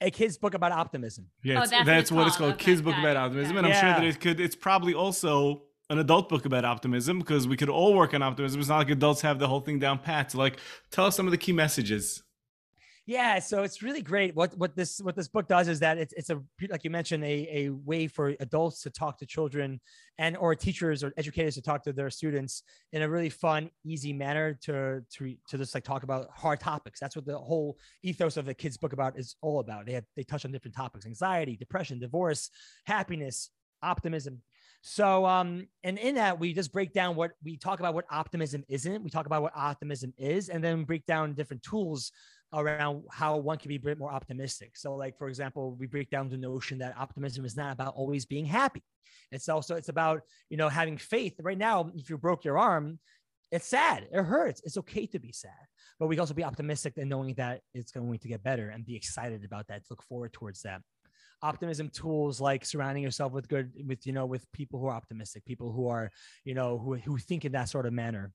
[0.00, 1.28] A kid's book about optimism.
[1.44, 2.54] Yeah, oh, that's, that's, what, it's called.
[2.54, 4.40] Okay, kids book about optimism, and I'm sure that it could.
[4.40, 8.60] It's probably also an adult book about optimism because we could all work on optimism.
[8.60, 10.32] It's not like adults have the whole thing down pat.
[10.32, 10.58] So, like,
[10.90, 12.22] tell us some of the key messages.
[13.04, 14.36] Yeah, so it's really great.
[14.36, 17.24] What what this what this book does is that it's it's a like you mentioned
[17.24, 19.80] a a way for adults to talk to children
[20.18, 22.62] and or teachers or educators to talk to their students
[22.92, 27.00] in a really fun, easy manner to to to just like talk about hard topics.
[27.00, 29.86] That's what the whole ethos of the kids book about is all about.
[29.86, 32.50] They have they touch on different topics: anxiety, depression, divorce,
[32.86, 33.50] happiness,
[33.82, 34.42] optimism.
[34.84, 38.64] So, um, and in that, we just break down what we talk about what optimism
[38.68, 39.02] isn't.
[39.02, 42.10] We talk about what optimism is, and then break down different tools
[42.54, 44.76] around how one can be a bit more optimistic.
[44.76, 48.26] So, like for example, we break down the notion that optimism is not about always
[48.26, 48.82] being happy.
[49.30, 51.34] It's also it's about you know having faith.
[51.40, 52.98] Right now, if you broke your arm,
[53.50, 54.08] it's sad.
[54.12, 54.62] It hurts.
[54.64, 55.50] It's okay to be sad,
[55.98, 58.84] but we can also be optimistic and knowing that it's going to get better and
[58.84, 59.82] be excited about that.
[59.90, 60.82] Look forward towards that.
[61.42, 65.44] Optimism tools like surrounding yourself with good, with you know, with people who are optimistic,
[65.44, 66.10] people who are,
[66.44, 68.32] you know, who who think in that sort of manner.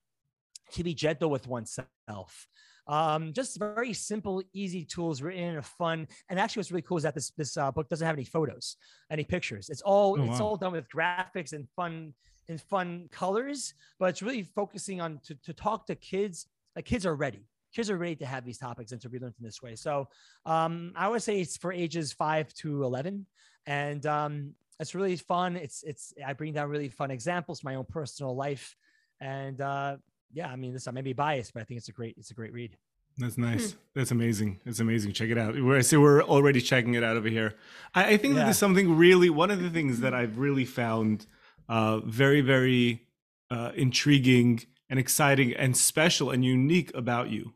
[0.73, 2.47] To be gentle with oneself
[2.88, 6.08] um, just very simple, easy tools written in a fun.
[6.30, 8.78] And actually, what's really cool is that this this uh, book doesn't have any photos,
[9.12, 9.69] any pictures.
[9.69, 12.13] It's all oh, it's all done with graphics and fun
[12.50, 13.73] and fun colors.
[14.00, 16.47] But it's really focusing on to to talk to kids.
[16.76, 17.47] Like kids are ready.
[17.73, 19.76] kids are ready to have these topics and to be learned in this way.
[19.76, 20.08] So
[20.45, 23.26] um, I would say it's for ages five to 11.
[23.65, 25.56] And um, it's really fun.
[25.56, 28.76] It's, it's, I bring down really fun examples, my own personal life.
[29.19, 29.97] And uh,
[30.31, 32.31] yeah, I mean, this, I may be biased, but I think it's a great, it's
[32.31, 32.77] a great read.
[33.17, 33.71] That's nice.
[33.71, 33.77] Hmm.
[33.95, 34.59] That's amazing.
[34.63, 35.13] That's amazing.
[35.13, 35.55] Check it out.
[35.55, 37.55] I see we're already checking it out over here.
[37.95, 38.39] I, I think yeah.
[38.39, 41.25] that there's something really, one of the things that I've really found
[41.67, 43.07] uh, very, very
[43.49, 47.53] uh, intriguing and exciting and special and unique about you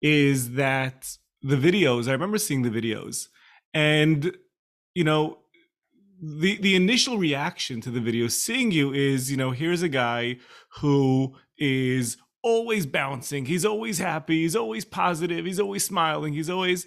[0.00, 3.28] is that the videos, I remember seeing the videos
[3.72, 4.36] and,
[4.94, 5.38] you know,
[6.20, 10.36] the the initial reaction to the video seeing you is you know here's a guy
[10.80, 13.46] who is always bouncing.
[13.46, 14.42] He's always happy.
[14.42, 15.46] He's always positive.
[15.46, 16.34] He's always smiling.
[16.34, 16.86] He's always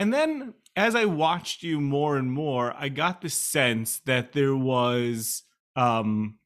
[0.00, 4.56] and then as i watched you more and more i got the sense that there
[4.56, 5.44] was
[5.76, 6.36] um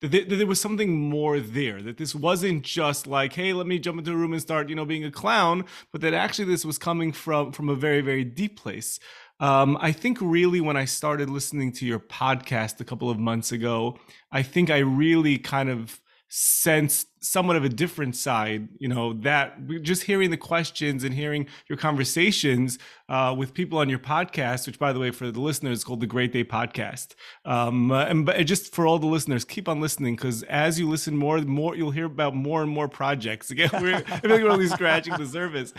[0.00, 3.66] that there, that there was something more there that this wasn't just like hey let
[3.66, 6.44] me jump into a room and start you know being a clown but that actually
[6.44, 9.00] this was coming from from a very very deep place
[9.42, 13.50] um, I think really when I started listening to your podcast a couple of months
[13.50, 13.98] ago,
[14.30, 16.00] I think I really kind of
[16.34, 21.46] sensed somewhat of a different side you know that just hearing the questions and hearing
[21.68, 22.78] your conversations
[23.10, 26.00] uh, with people on your podcast which by the way for the listeners is called
[26.00, 27.14] the great day podcast.
[27.44, 30.88] Um, uh, and but just for all the listeners keep on listening because as you
[30.88, 33.50] listen more more you'll hear about more and more projects.
[33.50, 35.74] Again we're, I feel like we're only scratching the surface.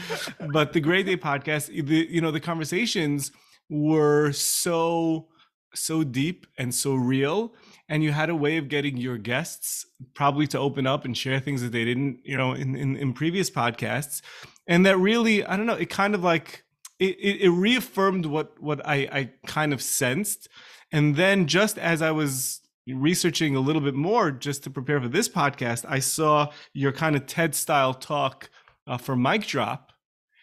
[0.52, 3.32] But the great day podcast the you know the conversations
[3.70, 5.28] were so
[5.76, 7.54] so deep and so real
[7.90, 11.40] and you had a way of getting your guests probably to open up and share
[11.40, 14.22] things that they didn't you know in in, in previous podcasts
[14.68, 16.64] and that really i don't know it kind of like
[17.00, 20.48] it, it, it reaffirmed what what i i kind of sensed
[20.92, 25.08] and then just as i was researching a little bit more just to prepare for
[25.08, 28.50] this podcast i saw your kind of ted style talk
[28.88, 29.93] uh, for mic drop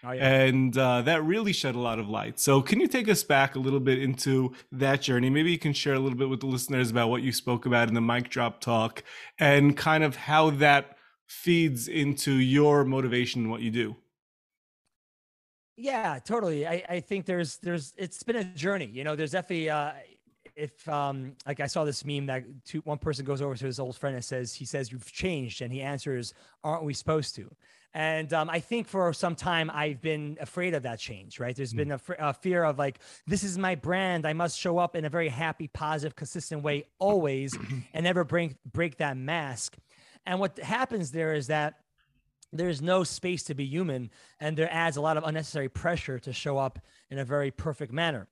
[0.03, 0.43] Oh, yeah.
[0.43, 2.41] And uh, that really shed a lot of light.
[2.41, 5.29] So, can you take us back a little bit into that journey?
[5.29, 7.89] Maybe you can share a little bit with the listeners about what you spoke about
[7.89, 9.03] in the mic drop talk
[9.39, 13.97] and kind of how that feeds into your motivation, and what you do.
[15.77, 16.67] Yeah, totally.
[16.67, 18.87] I, I think there's there's it's been a journey.
[18.87, 19.93] You know, there's definitely uh,
[20.57, 23.81] if um like I saw this meme that two, one person goes over to his
[23.81, 26.35] old friend and says he says you've changed and he answers
[26.65, 27.51] aren't we supposed to
[27.93, 31.57] and um, I think for some time I've been afraid of that change, right?
[31.57, 31.79] There's mm.
[31.79, 34.27] been a, a, fear of like, this is my brand.
[34.27, 37.57] I must show up in a very happy, positive, consistent way always
[37.93, 39.77] and never break, break that mask.
[40.25, 41.81] And what happens there is that
[42.53, 46.33] there's no space to be human and there adds a lot of unnecessary pressure to
[46.33, 46.79] show up
[47.11, 48.27] in a very perfect manner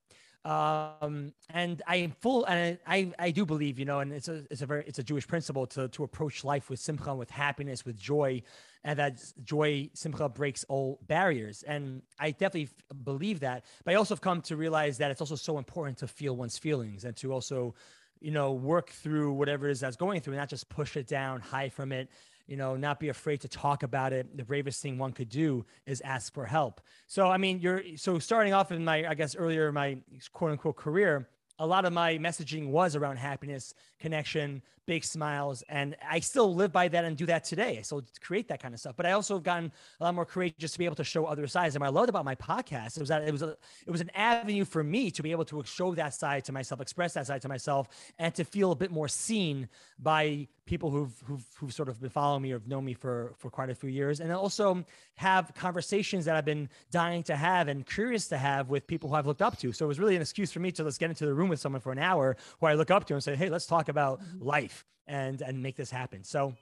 [0.44, 4.44] um and i am full and i i do believe you know and it's a
[4.50, 7.84] it's a very it's a jewish principle to to approach life with simcha with happiness
[7.84, 8.40] with joy
[8.84, 12.68] and that joy simcha breaks all barriers and i definitely
[13.04, 16.06] believe that but i also have come to realize that it's also so important to
[16.06, 17.74] feel one's feelings and to also
[18.20, 21.06] you know work through whatever it is that's going through and not just push it
[21.06, 22.08] down hide from it
[22.48, 24.36] you know, not be afraid to talk about it.
[24.36, 26.80] The bravest thing one could do is ask for help.
[27.06, 29.98] So, I mean, you're so starting off in my, I guess, earlier my
[30.32, 35.62] quote unquote career, a lot of my messaging was around happiness, connection, big smiles.
[35.68, 37.76] And I still live by that and do that today.
[37.78, 38.96] I still create that kind of stuff.
[38.96, 39.70] But I also have gotten
[40.00, 41.76] a lot more courageous to be able to show other sides.
[41.76, 44.00] And what I loved about my podcast it was that it was a it was
[44.00, 47.26] an avenue for me to be able to show that side to myself, express that
[47.26, 51.74] side to myself, and to feel a bit more seen by people who've who've, who've
[51.74, 54.20] sort of been following me or have known me for for quite a few years.
[54.20, 54.84] And also
[55.16, 59.16] have conversations that I've been dying to have and curious to have with people who
[59.16, 59.72] I've looked up to.
[59.72, 61.60] So it was really an excuse for me to let's get into the room with
[61.60, 64.20] someone for an hour who I look up to and say, hey, let's talk about
[64.20, 64.44] mm-hmm.
[65.06, 66.24] And and make this happen.
[66.24, 66.54] So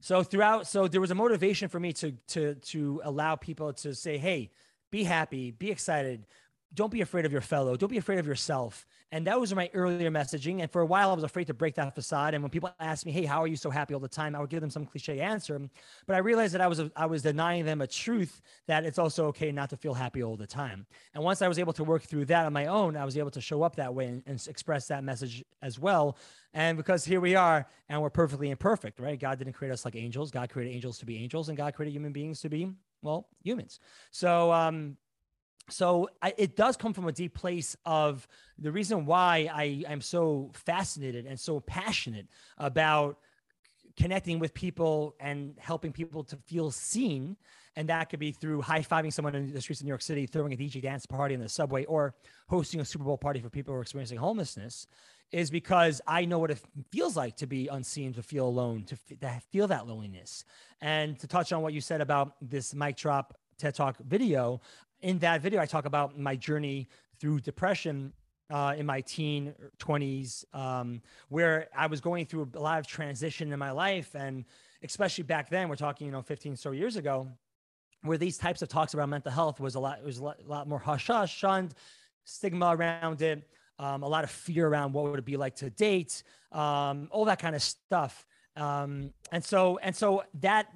[0.00, 3.94] so throughout, so there was a motivation for me to to to allow people to
[3.94, 4.50] say, hey,
[4.90, 6.26] be happy, be excited,
[6.74, 7.76] don't be afraid of your fellow.
[7.76, 8.86] Don't be afraid of yourself.
[9.10, 10.60] And that was my earlier messaging.
[10.60, 12.32] And for a while, I was afraid to break that facade.
[12.32, 14.40] And when people asked me, "Hey, how are you so happy all the time?" I
[14.40, 15.60] would give them some cliche answer.
[16.06, 19.26] But I realized that I was I was denying them a truth that it's also
[19.26, 20.86] okay not to feel happy all the time.
[21.14, 23.30] And once I was able to work through that on my own, I was able
[23.32, 26.16] to show up that way and, and express that message as well.
[26.54, 29.18] And because here we are, and we're perfectly imperfect, right?
[29.18, 30.30] God didn't create us like angels.
[30.30, 32.70] God created angels to be angels, and God created human beings to be
[33.02, 33.78] well humans.
[34.10, 34.96] So um,
[35.68, 38.26] so I, it does come from a deep place of
[38.58, 42.26] the reason why I am so fascinated and so passionate
[42.58, 43.18] about
[43.96, 47.36] connecting with people and helping people to feel seen.
[47.76, 50.26] And that could be through high fiving someone in the streets of New York City,
[50.26, 52.14] throwing a DJ dance party in the subway, or
[52.48, 54.86] hosting a Super Bowl party for people who are experiencing homelessness,
[55.30, 58.94] is because I know what it feels like to be unseen, to feel alone, to,
[58.94, 60.44] f- to feel that loneliness.
[60.82, 64.60] And to touch on what you said about this mic drop TED Talk video,
[65.02, 66.88] in that video, I talk about my journey
[67.20, 68.12] through depression
[68.50, 73.52] uh, in my teen 20s, um, where I was going through a lot of transition
[73.52, 74.14] in my life.
[74.14, 74.44] And
[74.82, 77.28] especially back then, we're talking, you know, 15 so years ago,
[78.02, 80.36] where these types of talks about mental health was a lot, it was a lot,
[80.44, 81.74] a lot more hush hush, shunned,
[82.24, 85.70] stigma around it, um, a lot of fear around what would it be like to
[85.70, 88.26] date, um, all that kind of stuff.
[88.56, 90.68] Um, and so, and so that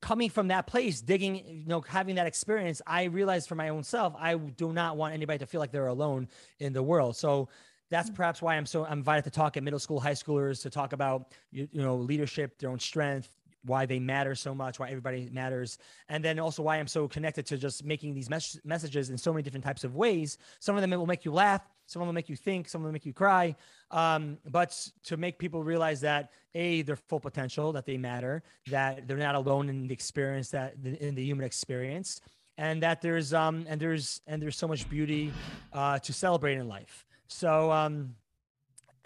[0.00, 3.82] coming from that place, digging, you know, having that experience, I realized for my own
[3.82, 7.16] self, I do not want anybody to feel like they're alone in the world.
[7.16, 7.48] So
[7.90, 8.14] that's mm.
[8.14, 10.92] perhaps why I'm so I'm invited to talk at middle school, high schoolers to talk
[10.92, 15.28] about you, you know leadership, their own strength, why they matter so much, why everybody
[15.32, 19.18] matters, and then also why I'm so connected to just making these mes- messages in
[19.18, 20.38] so many different types of ways.
[20.60, 22.68] Some of them it will make you laugh, some of them will make you think,
[22.68, 23.54] some of them will make you cry.
[23.90, 29.06] Um, but to make people realize that a their full potential, that they matter, that
[29.06, 32.20] they're not alone in the experience that in the human experience,
[32.58, 35.32] and that there's um and there's and there's so much beauty
[35.72, 37.06] uh, to celebrate in life.
[37.26, 38.14] So um,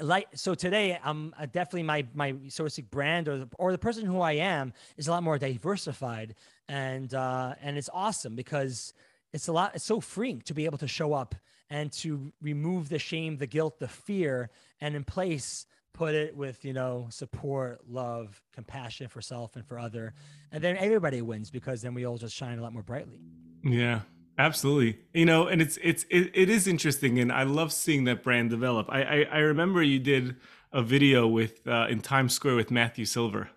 [0.00, 3.72] like so today i'm uh, definitely my my so to speak brand or the, or
[3.72, 6.34] the person who i am is a lot more diversified
[6.68, 8.94] and uh and it's awesome because
[9.32, 11.34] it's a lot it's so freeing to be able to show up
[11.70, 14.50] and to remove the shame the guilt the fear
[14.80, 19.78] and in place put it with you know support love compassion for self and for
[19.78, 20.14] other
[20.52, 23.20] and then everybody wins because then we all just shine a lot more brightly
[23.64, 24.00] yeah
[24.38, 25.00] Absolutely.
[25.12, 28.50] You know, and it's it's it, it is interesting and I love seeing that brand
[28.50, 28.86] develop.
[28.88, 30.36] I I, I remember you did
[30.72, 33.50] a video with uh, in Times Square with Matthew Silver.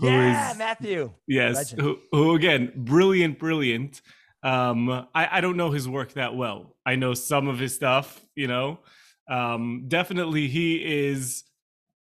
[0.00, 1.12] yeah, is, Matthew.
[1.26, 4.02] Yes, who, who again, brilliant, brilliant.
[4.42, 6.76] Um I I don't know his work that well.
[6.84, 8.80] I know some of his stuff, you know.
[9.28, 11.44] Um definitely he is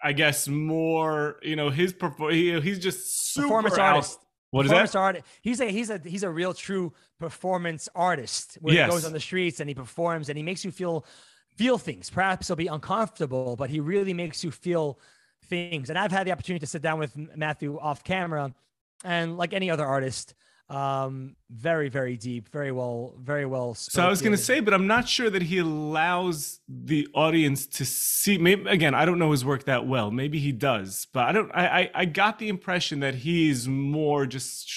[0.01, 4.19] I guess more, you know, his perform he, he's just super performance out- artist
[4.51, 4.95] what is that?
[4.95, 8.87] Art, he's a he's a he's a real true performance artist where yes.
[8.87, 11.05] he goes on the streets and he performs and he makes you feel
[11.55, 12.09] feel things.
[12.09, 14.99] Perhaps he'll be uncomfortable, but he really makes you feel
[15.45, 15.89] things.
[15.89, 18.53] And I've had the opportunity to sit down with Matthew off camera,
[19.03, 20.33] and like any other artist,
[20.69, 23.95] um very very deep very well very well spoken.
[23.95, 27.65] so i was going to say but i'm not sure that he allows the audience
[27.65, 31.25] to see maybe again i don't know his work that well maybe he does but
[31.25, 34.67] i don't i i, I got the impression that he's more just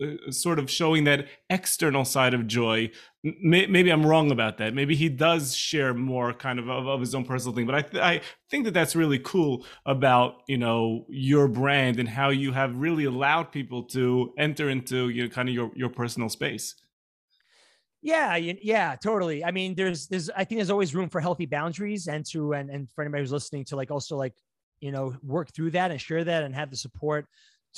[0.00, 2.90] Uh, uh, sort of showing that external side of joy
[3.24, 4.74] maybe I'm wrong about that.
[4.74, 7.66] Maybe he does share more kind of of, of his own personal thing.
[7.66, 12.08] But I th- I think that that's really cool about you know your brand and
[12.08, 15.88] how you have really allowed people to enter into you know, kind of your your
[15.88, 16.74] personal space.
[18.00, 19.44] Yeah, yeah, totally.
[19.44, 22.70] I mean, there's there's I think there's always room for healthy boundaries and to and
[22.70, 24.34] and for anybody who's listening to like also like
[24.80, 27.26] you know work through that and share that and have the support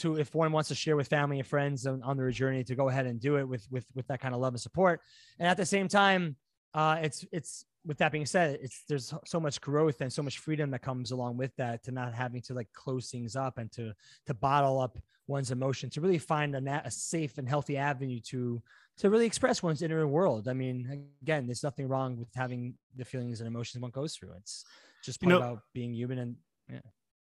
[0.01, 2.75] to if one wants to share with family and friends on, on their journey to
[2.75, 5.01] go ahead and do it with with with that kind of love and support.
[5.39, 6.37] And at the same time
[6.75, 10.39] uh it's it's with that being said it's there's so much growth and so much
[10.39, 13.73] freedom that comes along with that to not having to like close things up and
[13.73, 13.93] to
[14.27, 18.63] to bottle up one's emotion to really find a, a safe and healthy avenue to
[18.99, 20.49] to really express one's inner world.
[20.49, 24.33] I mean again there's nothing wrong with having the feelings and emotions one goes through.
[24.37, 24.65] It's
[25.03, 26.37] just part you know, about being human and
[26.69, 26.81] yeah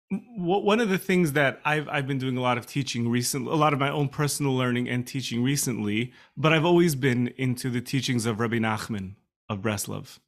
[0.10, 3.56] one of the things that I've I've been doing a lot of teaching recently, a
[3.56, 7.82] lot of my own personal learning and teaching recently, but I've always been into the
[7.82, 9.16] teachings of Rabbi Nachman
[9.50, 10.20] of Breslov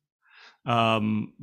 [0.66, 1.34] um,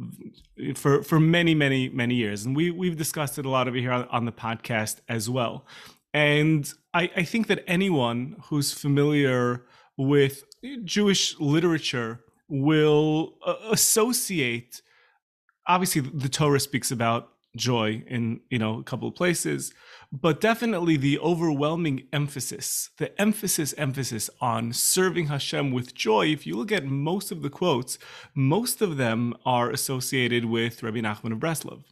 [0.75, 3.93] for for many many many years, and we we've discussed it a lot over here
[3.93, 5.67] on, on the podcast as well.
[6.13, 10.45] And I, I think that anyone who's familiar with
[10.85, 13.35] Jewish literature will
[13.71, 14.83] associate.
[15.67, 19.73] Obviously, the Torah speaks about joy in you know a couple of places
[20.13, 26.27] but definitely the overwhelming emphasis the emphasis emphasis on serving hashem with joy.
[26.27, 27.99] If you look at most of the quotes
[28.35, 31.83] most of them are associated with rabbi nachman of breslov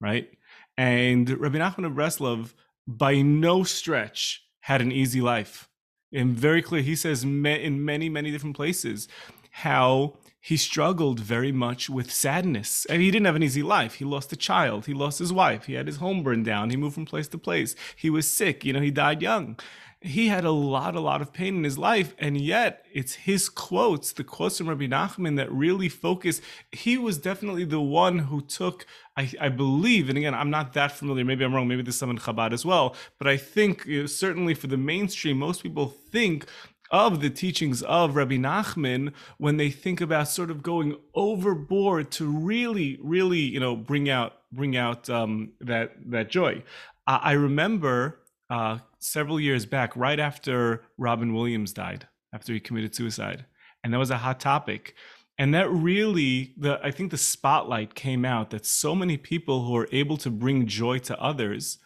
[0.00, 0.30] right?
[0.76, 2.54] And rabbi nachman of breslov
[2.86, 5.68] by no stretch had an easy life.
[6.12, 7.42] And very clear he says in
[7.84, 9.08] many many different places
[9.50, 12.86] how he struggled very much with sadness.
[12.88, 13.94] And he didn't have an easy life.
[13.94, 14.86] He lost a child.
[14.86, 15.66] He lost his wife.
[15.66, 16.70] He had his home burned down.
[16.70, 17.74] He moved from place to place.
[17.96, 18.64] He was sick.
[18.64, 19.58] You know, he died young.
[20.00, 22.14] He had a lot, a lot of pain in his life.
[22.20, 26.40] And yet, it's his quotes, the quotes from Rabbi Nachman, that really focus.
[26.70, 28.86] He was definitely the one who took,
[29.16, 31.24] I, I believe, and again, I'm not that familiar.
[31.24, 31.66] Maybe I'm wrong.
[31.66, 32.94] Maybe there's some in Chabad as well.
[33.18, 36.46] But I think, you know, certainly for the mainstream, most people think
[36.90, 42.30] of the teachings of Rabbi Nachman when they think about sort of going overboard to
[42.30, 46.62] really, really, you know, bring out bring out um, that that joy.
[47.06, 48.20] I, remember
[48.50, 53.46] uh, several years back, right after Robin Williams died, after he committed suicide,
[53.82, 54.94] and that was a hot topic.
[55.38, 59.76] And that really, the I think the spotlight came out that so many people who
[59.76, 61.78] are able to bring joy to others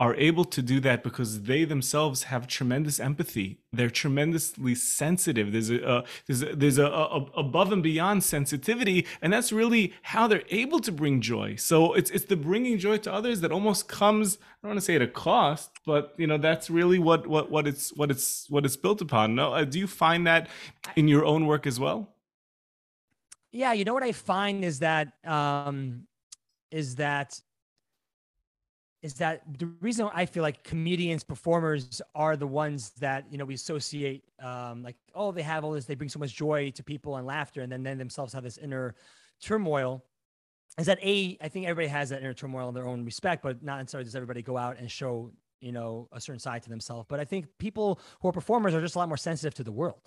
[0.00, 3.60] are able to do that because they themselves have tremendous empathy.
[3.72, 5.52] They're tremendously sensitive.
[5.52, 9.94] There's a, uh, there's a, there's a, a, above and beyond sensitivity, and that's really
[10.02, 11.54] how they're able to bring joy.
[11.56, 14.36] So it's it's the bringing joy to others that almost comes.
[14.36, 17.50] I don't want to say at a cost, but you know that's really what what
[17.50, 19.36] what it's what it's what it's built upon.
[19.36, 20.48] No, uh, do you find that
[20.96, 22.14] in your own work as well?
[23.52, 26.08] Yeah, you know what I find is that um,
[26.72, 27.40] is that
[29.04, 33.44] is that the reason I feel like comedians, performers are the ones that you know
[33.44, 36.82] we associate um, like oh they have all this they bring so much joy to
[36.82, 38.94] people and laughter and then then themselves have this inner
[39.42, 40.02] turmoil.
[40.78, 43.62] Is that a I think everybody has that inner turmoil in their own respect, but
[43.62, 45.30] not necessarily does everybody go out and show
[45.60, 47.04] you know a certain side to themselves.
[47.06, 49.72] But I think people who are performers are just a lot more sensitive to the
[49.72, 50.00] world.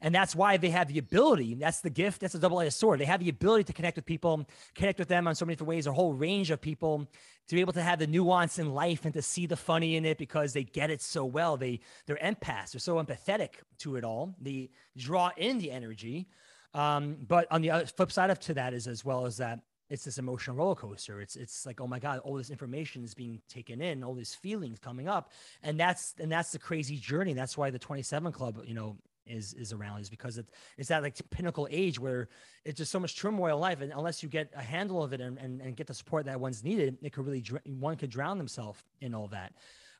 [0.00, 1.54] And that's why they have the ability.
[1.54, 2.20] That's the gift.
[2.20, 3.00] That's a double edged sword.
[3.00, 5.68] They have the ability to connect with people, connect with them on so many different
[5.68, 7.08] ways, a whole range of people,
[7.48, 10.04] to be able to have the nuance in life and to see the funny in
[10.04, 11.56] it because they get it so well.
[11.56, 12.72] They they're empaths.
[12.72, 14.34] They're so empathetic to it all.
[14.40, 16.28] They draw in the energy.
[16.72, 19.60] Um, but on the other flip side of to that is as well as that
[19.90, 21.20] it's this emotional roller coaster.
[21.20, 24.34] It's it's like oh my god, all this information is being taken in, all these
[24.34, 27.34] feelings coming up, and that's and that's the crazy journey.
[27.34, 28.96] That's why the Twenty Seven Club, you know,
[29.30, 32.28] is is around is because it, it's that like pinnacle age where
[32.64, 35.20] it's just so much turmoil in life and unless you get a handle of it
[35.20, 38.38] and, and, and get the support that one's needed it could really one could drown
[38.38, 39.52] themselves in all that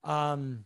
[0.04, 0.64] um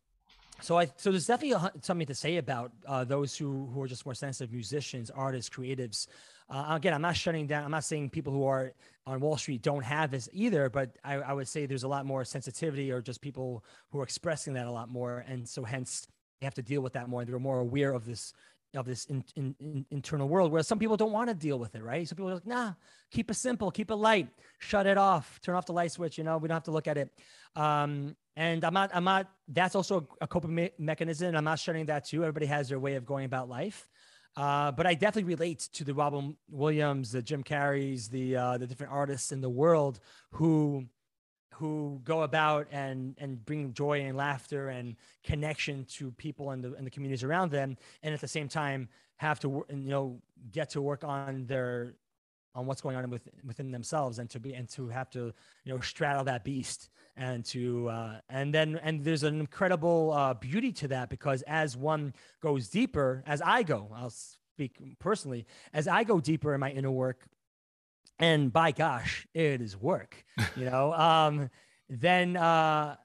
[0.60, 4.04] so I so there's definitely something to say about uh, those who who are just
[4.06, 6.06] more sensitive musicians, artists, creatives.
[6.48, 7.64] Uh, again, I'm not shutting down.
[7.64, 8.72] I'm not saying people who are
[9.06, 12.06] on Wall Street don't have this either, but I, I would say there's a lot
[12.06, 16.06] more sensitivity, or just people who are expressing that a lot more, and so hence
[16.40, 17.24] they have to deal with that more.
[17.24, 18.32] They're more aware of this
[18.74, 21.74] of this in, in, in, internal world where some people don't want to deal with
[21.74, 22.06] it, right?
[22.06, 22.72] Some people are like, nah,
[23.10, 26.18] keep it simple, keep it light, shut it off, turn off the light switch.
[26.18, 27.10] You know, we don't have to look at it.
[27.56, 29.30] Um, and I'm not, I'm not.
[29.48, 31.36] That's also a coping me- mechanism.
[31.36, 32.22] I'm not shutting that too.
[32.22, 33.88] Everybody has their way of going about life.
[34.36, 38.66] Uh, but I definitely relate to the Robin Williams, the Jim Carreys, the uh, the
[38.66, 40.00] different artists in the world
[40.32, 40.86] who
[41.54, 46.74] who go about and and bring joy and laughter and connection to people and the
[46.74, 50.20] and the communities around them, and at the same time have to you know
[50.52, 51.94] get to work on their
[52.54, 55.32] on what's going on with, within themselves and to be and to have to
[55.64, 60.34] you know straddle that beast and to uh, and then and there's an incredible uh,
[60.34, 65.88] beauty to that because as one goes deeper as i go i'll speak personally as
[65.88, 67.26] i go deeper in my inner work
[68.18, 70.24] and by gosh, it is work,
[70.56, 71.50] you know, um,
[71.88, 72.96] then uh,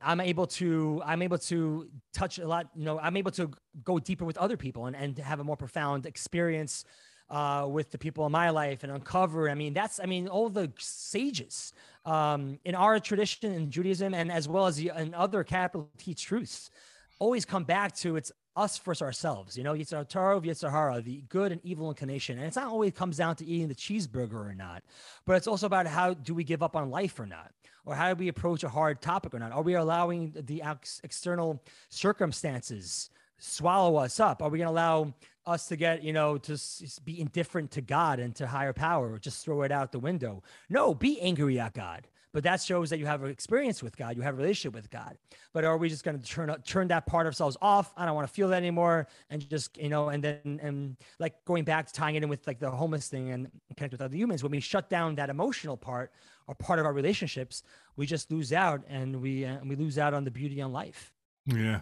[0.00, 3.50] I'm able to I'm able to touch a lot, you know, I'm able to
[3.84, 6.84] go deeper with other people and, and have a more profound experience
[7.30, 9.48] uh, with the people in my life and uncover.
[9.48, 11.72] I mean, that's I mean, all the sages
[12.04, 16.14] um, in our tradition in Judaism and as well as the, in other capital T
[16.14, 16.70] truths
[17.18, 19.56] always come back to it's us versus ourselves.
[19.56, 22.38] You know, Yetzer Hatov, Yitzhahara, the good and evil inclination.
[22.38, 24.82] And it's not always comes down to eating the cheeseburger or not,
[25.24, 27.52] but it's also about how do we give up on life or not?
[27.84, 29.52] Or how do we approach a hard topic or not?
[29.52, 34.40] Are we allowing the ex- external circumstances swallow us up?
[34.42, 35.12] Are we going to allow
[35.46, 36.56] us to get, you know, to
[37.04, 40.44] be indifferent to God and to higher power or just throw it out the window?
[40.68, 44.16] No, be angry at God but that shows that you have an experience with God,
[44.16, 45.18] you have a relationship with God.
[45.52, 47.92] But are we just going to turn turn that part of ourselves off?
[47.96, 51.44] I don't want to feel that anymore, and just you know, and then and like
[51.44, 54.16] going back to tying it in with like the homeless thing and connect with other
[54.16, 54.42] humans.
[54.42, 56.12] When we shut down that emotional part
[56.46, 57.62] or part of our relationships,
[57.96, 61.12] we just lose out, and we uh, we lose out on the beauty on life.
[61.46, 61.80] Yeah.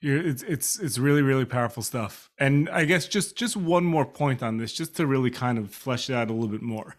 [0.00, 4.42] it's it's it's really really powerful stuff and i guess just just one more point
[4.42, 6.94] on this just to really kind of flesh it out a little bit more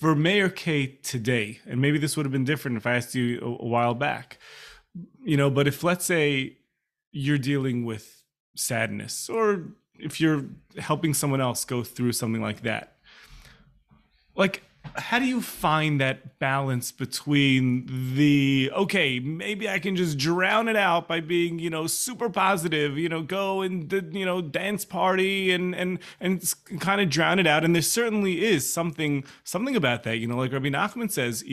[0.00, 3.38] for Meir Kay today, and maybe this would have been different if I asked you
[3.40, 4.38] a, a while back,
[5.24, 6.58] you know, but if let's say
[7.12, 8.22] you're dealing with
[8.56, 10.46] sadness or if you're
[10.78, 12.96] helping someone else go through something like that
[14.36, 14.62] like
[14.96, 20.76] how do you find that balance between the okay maybe i can just drown it
[20.76, 25.52] out by being you know super positive you know go and you know dance party
[25.52, 27.64] and and and kind of drown it out?
[27.64, 31.44] And there certainly is something something about that you know like rabbi nachman says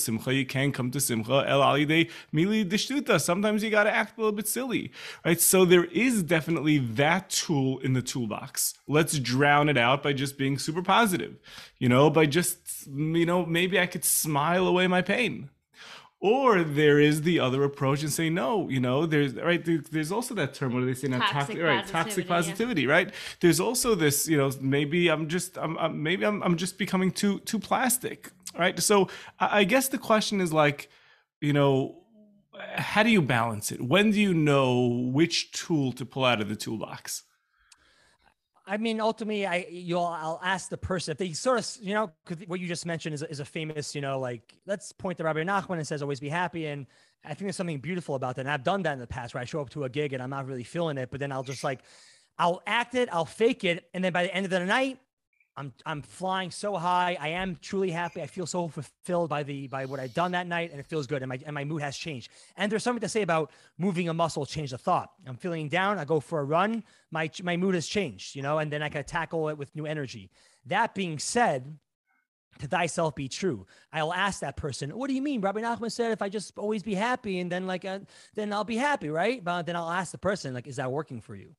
[0.00, 4.16] simcha you can't come to simcha el alide mili dishtuta sometimes you got to act
[4.16, 4.92] a little bit silly
[5.24, 5.40] right?
[5.40, 8.74] So there is definitely that tool in the toolbox.
[8.86, 11.36] Let's drown it out by just being super positive
[11.78, 12.39] you know by just
[12.86, 15.50] you know, maybe I could smile away my pain.
[16.22, 19.64] Or there is the other approach and say, no, you know, there's right.
[19.64, 20.74] There's also that term.
[20.74, 21.20] What do they say now?
[21.20, 22.90] Toxic, toxic right, toxic positivity, yeah.
[22.90, 23.14] right?
[23.40, 27.10] There's also this, you know, maybe I'm just, I'm, I'm maybe I'm, I'm just becoming
[27.10, 28.78] too, too plastic, right?
[28.80, 30.90] So I, I guess the question is like,
[31.40, 31.96] you know,
[32.74, 33.80] how do you balance it?
[33.80, 37.22] When do you know which tool to pull out of the toolbox?
[38.70, 42.12] I mean, ultimately, I you'll I'll ask the person if they sort of you know
[42.46, 45.42] what you just mentioned is, is a famous you know like let's point to Rabbi
[45.42, 46.66] Nachman and says always be happy.
[46.66, 46.86] And
[47.24, 48.42] I think there's something beautiful about that.
[48.42, 50.22] And I've done that in the past where I show up to a gig and
[50.22, 51.80] I'm not really feeling it but then I'll just like
[52.38, 55.00] I'll act it I'll fake it and then by the end of the night
[55.56, 57.16] I'm I'm flying so high.
[57.20, 58.22] I am truly happy.
[58.22, 61.06] I feel so fulfilled by the by what I've done that night, and it feels
[61.06, 61.22] good.
[61.22, 62.30] And my and my mood has changed.
[62.56, 65.10] And there's something to say about moving a muscle change the thought.
[65.26, 65.98] I'm feeling down.
[65.98, 66.84] I go for a run.
[67.10, 69.86] My my mood has changed, you know, and then I can tackle it with new
[69.86, 70.30] energy.
[70.66, 71.78] That being said,
[72.60, 73.66] to thyself be true.
[73.92, 75.40] I'll ask that person, what do you mean?
[75.40, 78.00] Rabbi Nachman said, if I just always be happy and then like, uh,
[78.34, 79.42] then I'll be happy, right?
[79.42, 81.54] But then I'll ask the person, like, is that working for you?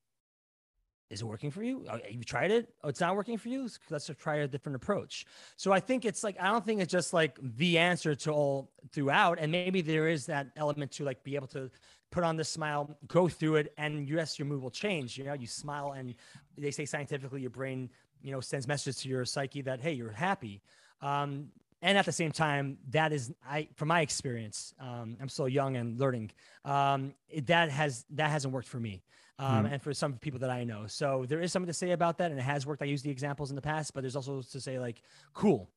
[1.11, 1.85] Is it working for you?
[1.91, 2.73] Oh, you tried it?
[2.83, 3.67] Oh, it's not working for you.
[3.89, 5.25] Let's try a different approach.
[5.57, 8.71] So I think it's like I don't think it's just like the answer to all
[8.93, 11.69] throughout, and maybe there is that element to like be able to
[12.11, 15.17] put on the smile, go through it, and yes, your mood will change.
[15.17, 16.15] You know, you smile, and
[16.57, 17.89] they say scientifically your brain,
[18.21, 20.61] you know, sends messages to your psyche that hey, you're happy.
[21.01, 21.49] Um,
[21.81, 25.75] and at the same time, that is I, from my experience, um, I'm still young
[25.77, 26.31] and learning.
[26.63, 27.15] Um,
[27.45, 29.03] that has that hasn't worked for me
[29.39, 29.73] um, mm.
[29.73, 30.85] and for some people that I know.
[30.87, 32.83] So there is something to say about that, and it has worked.
[32.83, 35.01] I used the examples in the past, but there's also to say like,
[35.33, 35.69] cool,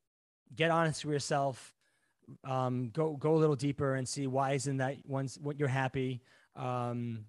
[0.55, 1.75] get honest with yourself,
[2.45, 6.21] um, go go a little deeper and see why isn't that once what you're happy.
[6.55, 7.25] Um,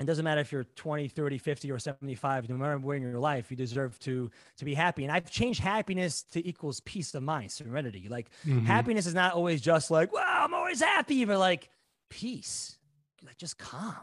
[0.00, 3.18] it doesn't matter if you're 20 30 50 or 75 no matter where in your
[3.18, 7.22] life you deserve to to be happy and i've changed happiness to equals peace of
[7.22, 8.64] mind serenity like mm-hmm.
[8.64, 11.68] happiness is not always just like wow i'm always happy but like
[12.08, 12.76] peace
[13.24, 13.94] like just calm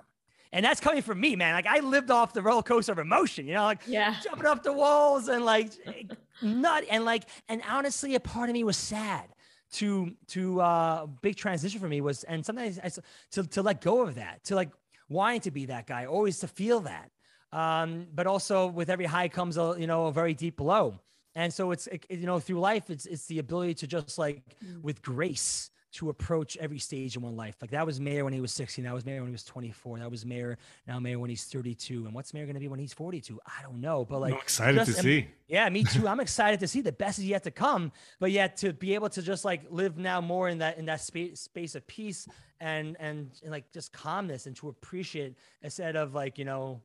[0.54, 1.54] and that's coming from me, man.
[1.54, 4.16] Like I lived off the roller coaster of emotion, you know, like yeah.
[4.24, 5.72] jumping off the walls and like
[6.42, 9.26] nut and like and honestly, a part of me was sad
[9.74, 12.90] to to uh big transition for me was and sometimes I,
[13.32, 14.70] to to let go of that, to like
[15.10, 17.10] wanting to be that guy, always to feel that.
[17.52, 21.00] Um, but also with every high comes a you know a very deep low.
[21.36, 24.44] And so it's it, you know through life it's it's the ability to just like
[24.64, 24.82] mm.
[24.82, 27.56] with grace to approach every stage in one life.
[27.62, 28.84] Like that was Meir when he was 16.
[28.84, 30.00] That was Meir when he was 24.
[30.00, 30.58] That was Meir
[30.88, 32.06] now Meir when he's 32.
[32.06, 33.40] And what's Meir going to be when he's 42?
[33.46, 34.06] I don't know.
[34.06, 35.28] But like, I'm excited just, to see.
[35.48, 36.08] Yeah, me too.
[36.08, 36.82] I'm excited to see.
[36.82, 37.92] The best is yet to come.
[38.20, 41.02] But yet to be able to just like live now more in that in that
[41.02, 42.28] space space of peace
[42.60, 46.82] and and, and like just calmness and to appreciate instead of like you know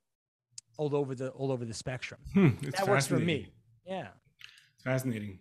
[0.77, 2.21] all over the all over the spectrum.
[2.33, 3.49] Hmm, that works for me.
[3.87, 4.09] Yeah,
[4.75, 5.41] it's fascinating.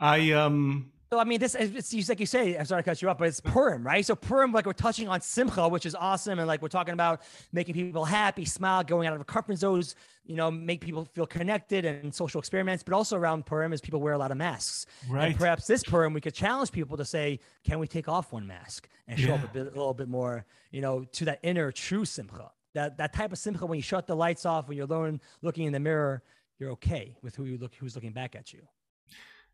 [0.00, 2.58] I um so I mean, this it's like you say.
[2.58, 3.52] I'm sorry to cut you up, but it's mm.
[3.52, 4.04] Purim, right?
[4.04, 7.22] So Purim, like we're touching on Simcha, which is awesome, and like we're talking about
[7.52, 9.94] making people happy, smile, going out of a comfort zones,
[10.26, 12.82] you know, make people feel connected and social experiments.
[12.82, 14.86] But also around Purim is people wear a lot of masks.
[15.08, 15.26] Right.
[15.26, 18.44] And perhaps this Purim we could challenge people to say, can we take off one
[18.44, 19.34] mask and show yeah.
[19.34, 22.98] up a, bit, a little bit more, you know, to that inner true Simcha, that
[22.98, 25.72] that type of Simcha when you shut the lights off, when you're alone, looking in
[25.72, 26.24] the mirror,
[26.58, 28.62] you're okay with who you look, who's looking back at you.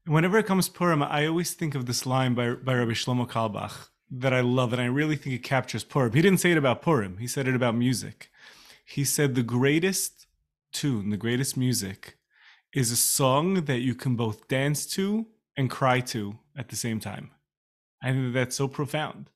[0.06, 3.88] Whenever it comes Purim, I always think of this line by, by Rabbi Shlomo Carlebach
[4.10, 6.12] that I love, and I really think it captures Purim.
[6.12, 8.30] He didn't say it about Purim, he said it about music.
[8.84, 10.26] He said the greatest
[10.72, 12.16] tune, the greatest music,
[12.74, 15.26] is a song that you can both dance to
[15.56, 17.30] and cry to at the same time.
[18.02, 19.30] I think that's so profound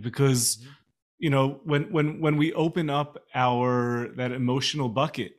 [0.00, 0.70] because mm-hmm.
[1.18, 5.32] you know when when when we open up our that emotional bucket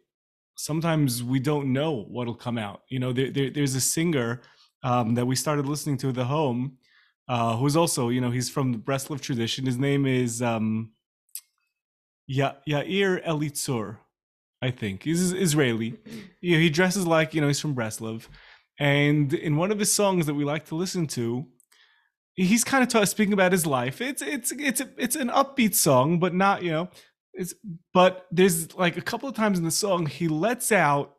[0.56, 4.42] sometimes we don't know what'll come out you know there, there, there's a singer
[4.84, 6.78] um, that we started listening to at the home,
[7.28, 9.66] uh, who's also, you know, he's from the Breslov tradition.
[9.66, 10.92] His name is um,
[12.28, 13.98] ya- Yair Elitzur,
[14.62, 15.04] I think.
[15.04, 15.92] He's Israeli.
[16.42, 18.28] Know, he dresses like, you know, he's from Breslov.
[18.80, 21.46] And in one of his songs that we like to listen to,
[22.36, 24.02] he's kind of t- speaking about his life.
[24.02, 26.90] It's it's it's it's an upbeat song, but not you know
[27.34, 27.54] It's,
[27.94, 31.16] but there's like a couple of times in the song he lets out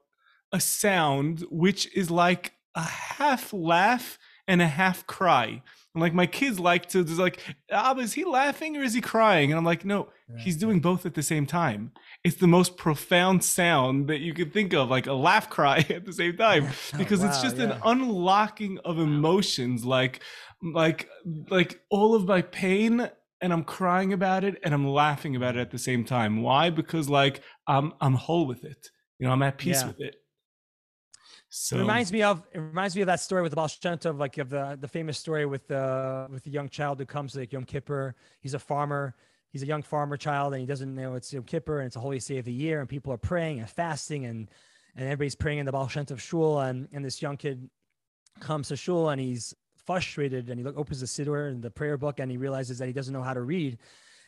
[0.52, 5.62] a sound which is like a half laugh and a half cry.
[5.94, 7.38] And like my kids like to just like,
[7.70, 9.52] ah, is he laughing or is he crying?
[9.52, 10.08] And I'm like, no,
[10.38, 11.92] he's doing both at the same time.
[12.24, 16.04] It's the most profound sound that you could think of, like a laugh cry at
[16.04, 16.68] the same time,
[16.98, 17.64] because wow, it's just yeah.
[17.64, 20.20] an unlocking of emotions, like
[20.62, 21.08] like
[21.50, 23.08] like all of my pain
[23.40, 26.42] and I'm crying about it and I'm laughing about it at the same time.
[26.42, 26.70] Why?
[26.70, 28.88] Because like I'm I'm whole with it.
[29.18, 29.88] You know, I'm at peace yeah.
[29.88, 30.16] with it.
[31.56, 33.96] So it reminds me of it reminds me of that story with the Baal Shem
[33.96, 37.32] Tov, like of the the famous story with the with the young child who comes
[37.32, 38.16] to like Yom Kippur.
[38.40, 39.14] He's a farmer.
[39.50, 42.00] He's a young farmer child, and he doesn't know it's Yom Kippur and it's a
[42.00, 44.50] holy day of the year, and people are praying and fasting, and
[44.96, 47.70] and everybody's praying in the Baal Shem Tov shul, and and this young kid
[48.40, 51.96] comes to shul, and he's frustrated, and he look, opens the siddur and the prayer
[51.96, 53.78] book, and he realizes that he doesn't know how to read.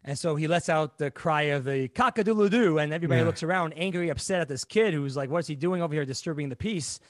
[0.06, 3.26] And so he lets out the cry of the cock-a-doodle-doo, and everybody yeah.
[3.26, 6.48] looks around, angry, upset at this kid who's like, "What's he doing over here, disturbing
[6.48, 7.00] the peace?"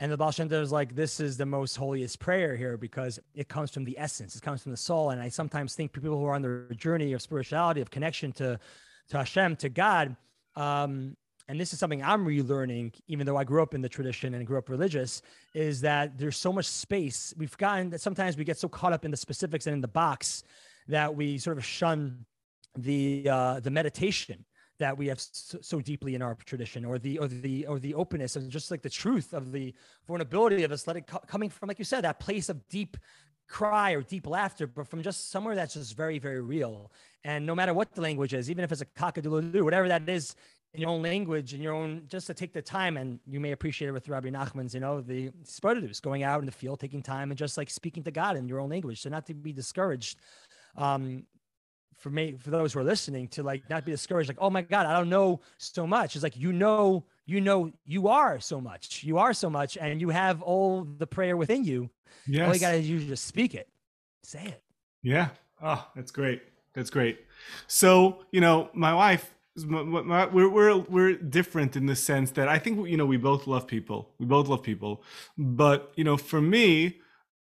[0.00, 3.48] And the Baal Shem is like, "This is the most holiest prayer here because it
[3.48, 6.24] comes from the essence, it comes from the soul." And I sometimes think people who
[6.24, 8.58] are on their journey of spirituality, of connection to
[9.10, 10.16] to Hashem, to God,
[10.56, 11.16] um,
[11.48, 14.46] and this is something I'm relearning, even though I grew up in the tradition and
[14.46, 15.20] grew up religious,
[15.52, 17.34] is that there's so much space.
[17.36, 19.88] We've gotten that sometimes we get so caught up in the specifics and in the
[19.88, 20.44] box
[20.86, 22.24] that we sort of shun
[22.76, 24.44] the uh, the meditation
[24.78, 27.94] that we have so, so, deeply in our tradition, or the or the or the
[27.94, 29.74] openness and just like the truth of the
[30.06, 32.96] vulnerability of us, let it co- coming from, like you said, that place of deep
[33.48, 36.90] cry or deep laughter, but from just somewhere that's just very very real.
[37.24, 40.34] And no matter what the language is, even if it's a cock-a-doodle-doo, whatever that is
[40.72, 43.50] in your own language, in your own, just to take the time, and you may
[43.50, 47.02] appreciate it with Rabbi Nachman's, you know, the hisbodedus, going out in the field, taking
[47.02, 49.52] time, and just like speaking to God in your own language, so not to be
[49.52, 50.18] discouraged
[50.76, 51.24] um,
[52.00, 54.62] for me, for those who are listening, to like not be discouraged, like, oh my
[54.62, 56.16] God, I don't know so much.
[56.16, 59.04] It's like you know, you know, you are so much.
[59.04, 61.90] You are so much, and you have all the prayer within you.
[62.26, 62.48] Yes.
[62.48, 63.68] All you gotta do is just speak it,
[64.22, 64.62] say it.
[65.02, 65.28] Yeah.
[65.62, 66.42] Oh, that's great.
[66.74, 67.20] That's great.
[67.66, 72.48] So, you know, my wife, my, my, we're we're we're different in the sense that
[72.48, 74.10] I think you know we both love people.
[74.18, 75.02] We both love people,
[75.36, 77.00] but you know, for me,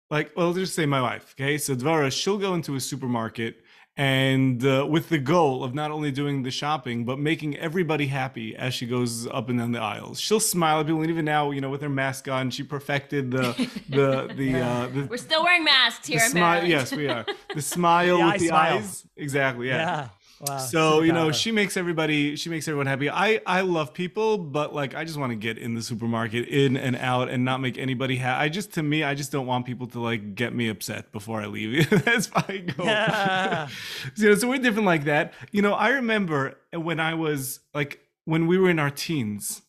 [0.10, 1.36] like, well, I'll just say my wife.
[1.40, 3.62] Okay, so Devorah, she'll go into a supermarket
[3.98, 8.56] and uh, with the goal of not only doing the shopping but making everybody happy
[8.56, 10.20] as she goes up and down the aisles.
[10.20, 13.32] She'll smile at people, and even now, you know, with her mask on, she perfected
[13.32, 14.58] the the the.
[14.68, 16.20] Uh, the We're still wearing masks here.
[16.20, 17.26] Smile, yes, we are.
[17.54, 18.78] The smile the with the smile.
[18.78, 19.68] eyes, exactly.
[19.68, 19.78] Yeah.
[19.78, 20.10] yeah.
[20.40, 20.58] Wow.
[20.58, 23.10] So you know, she makes everybody she makes everyone happy.
[23.10, 26.78] I I love people, but like I just want to get in the supermarket, in
[26.78, 28.44] and out, and not make anybody happy.
[28.44, 31.42] I just to me, I just don't want people to like get me upset before
[31.42, 31.90] I leave.
[32.06, 32.86] That's my goal.
[32.98, 33.68] Yeah.
[34.16, 35.34] so, so we're different like that.
[35.52, 39.62] You know, I remember when I was like when we were in our teens,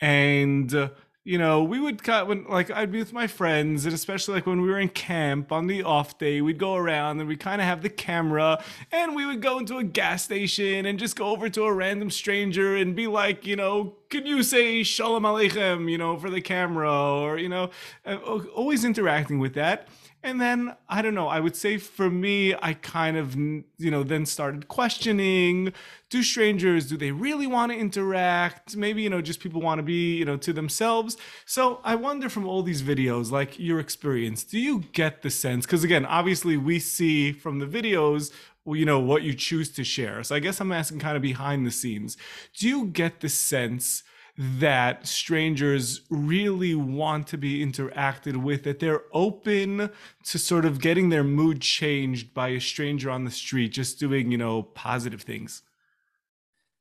[0.00, 0.72] and.
[0.74, 0.90] Uh,
[1.24, 4.46] you know, we would cut when like I'd be with my friends, and especially like
[4.46, 7.60] when we were in camp on the off day, we'd go around and we kind
[7.60, 11.26] of have the camera, and we would go into a gas station and just go
[11.26, 15.88] over to a random stranger and be like, you know, could you say Shalom Aleichem,
[15.88, 17.70] you know, for the camera, or you know,
[18.04, 18.16] uh,
[18.54, 19.86] always interacting with that.
[20.24, 24.02] And then I don't know, I would say for me, I kind of, you know,
[24.04, 25.72] then started questioning
[26.12, 28.76] do strangers, do they really want to interact?
[28.76, 31.16] Maybe, you know, just people want to be, you know, to themselves.
[31.46, 35.64] So I wonder from all these videos, like your experience, do you get the sense?
[35.64, 38.30] Because again, obviously we see from the videos,
[38.66, 40.22] you know, what you choose to share.
[40.22, 42.18] So I guess I'm asking kind of behind the scenes.
[42.58, 44.02] Do you get the sense?
[44.36, 49.90] That strangers really want to be interacted with, that they're open
[50.24, 54.32] to sort of getting their mood changed by a stranger on the street, just doing,
[54.32, 55.62] you know, positive things?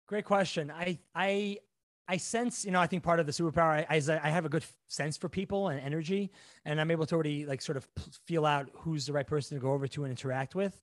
[0.07, 0.71] Great question.
[0.71, 1.57] I, I,
[2.07, 4.49] I sense, you know, I think part of the superpower I, I, I have a
[4.49, 6.31] good sense for people and energy,
[6.65, 7.87] and I'm able to already like sort of
[8.25, 10.81] feel out who's the right person to go over to and interact with.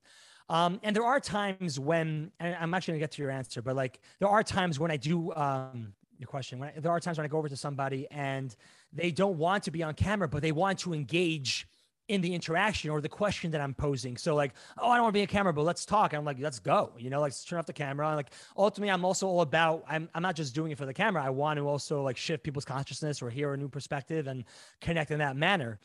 [0.49, 3.75] Um, and there are times when, and I'm actually gonna get to your answer, but
[3.75, 6.61] like there are times when I do um, your question.
[6.61, 8.55] I, there are times when I go over to somebody and
[8.93, 11.67] they don't want to be on camera, but they want to engage
[12.09, 14.17] in the interaction or the question that I'm posing.
[14.17, 16.13] So like, oh, I don't want to be on camera, but let's talk.
[16.13, 16.91] I'm like, let's go.
[16.97, 18.15] You know, like turn off the camera.
[18.15, 19.83] Like ultimately, I'm also all about.
[19.87, 21.23] I'm I'm not just doing it for the camera.
[21.23, 24.43] I want to also like shift people's consciousness or hear a new perspective and
[24.81, 25.79] connect in that manner.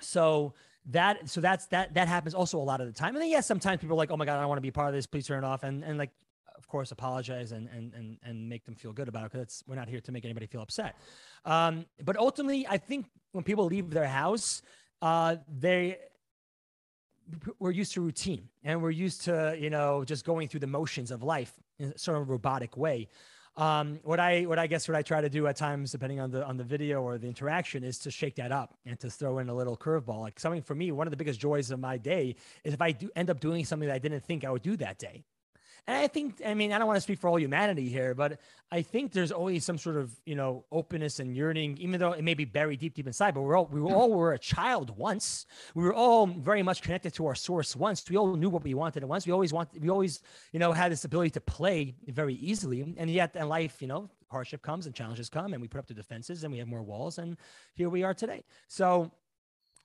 [0.00, 0.54] So
[0.86, 3.14] that so that's that that happens also a lot of the time.
[3.14, 4.70] And then yes, sometimes people are like, oh my god, I don't want to be
[4.70, 5.06] part of this.
[5.06, 5.64] Please turn it off.
[5.64, 6.10] And and like
[6.58, 9.76] of course, apologize and and and and make them feel good about it because we're
[9.76, 10.96] not here to make anybody feel upset.
[11.44, 14.62] Um, but ultimately, I think when people leave their house,
[15.02, 15.98] uh, they
[17.58, 21.10] we're used to routine and we're used to you know just going through the motions
[21.10, 23.08] of life in sort of a robotic way
[23.56, 26.30] um, what I what I guess what I try to do at times, depending on
[26.30, 29.38] the on the video or the interaction, is to shake that up and to throw
[29.38, 30.20] in a little curveball.
[30.20, 32.92] Like something for me, one of the biggest joys of my day is if I
[32.92, 35.24] do end up doing something that I didn't think I would do that day.
[35.88, 38.40] And I think, I mean, I don't want to speak for all humanity here, but
[38.72, 42.24] I think there's always some sort of, you know, openness and yearning, even though it
[42.24, 43.34] may be buried deep, deep inside.
[43.34, 45.46] But we're all, we were all were a child once.
[45.76, 48.08] We were all very much connected to our source once.
[48.10, 49.26] We all knew what we wanted at once.
[49.26, 50.22] We always want, we always,
[50.52, 52.94] you know, had this ability to play very easily.
[52.96, 55.86] And yet, in life, you know, hardship comes and challenges come, and we put up
[55.86, 57.36] the defenses, and we have more walls, and
[57.74, 58.42] here we are today.
[58.66, 59.12] So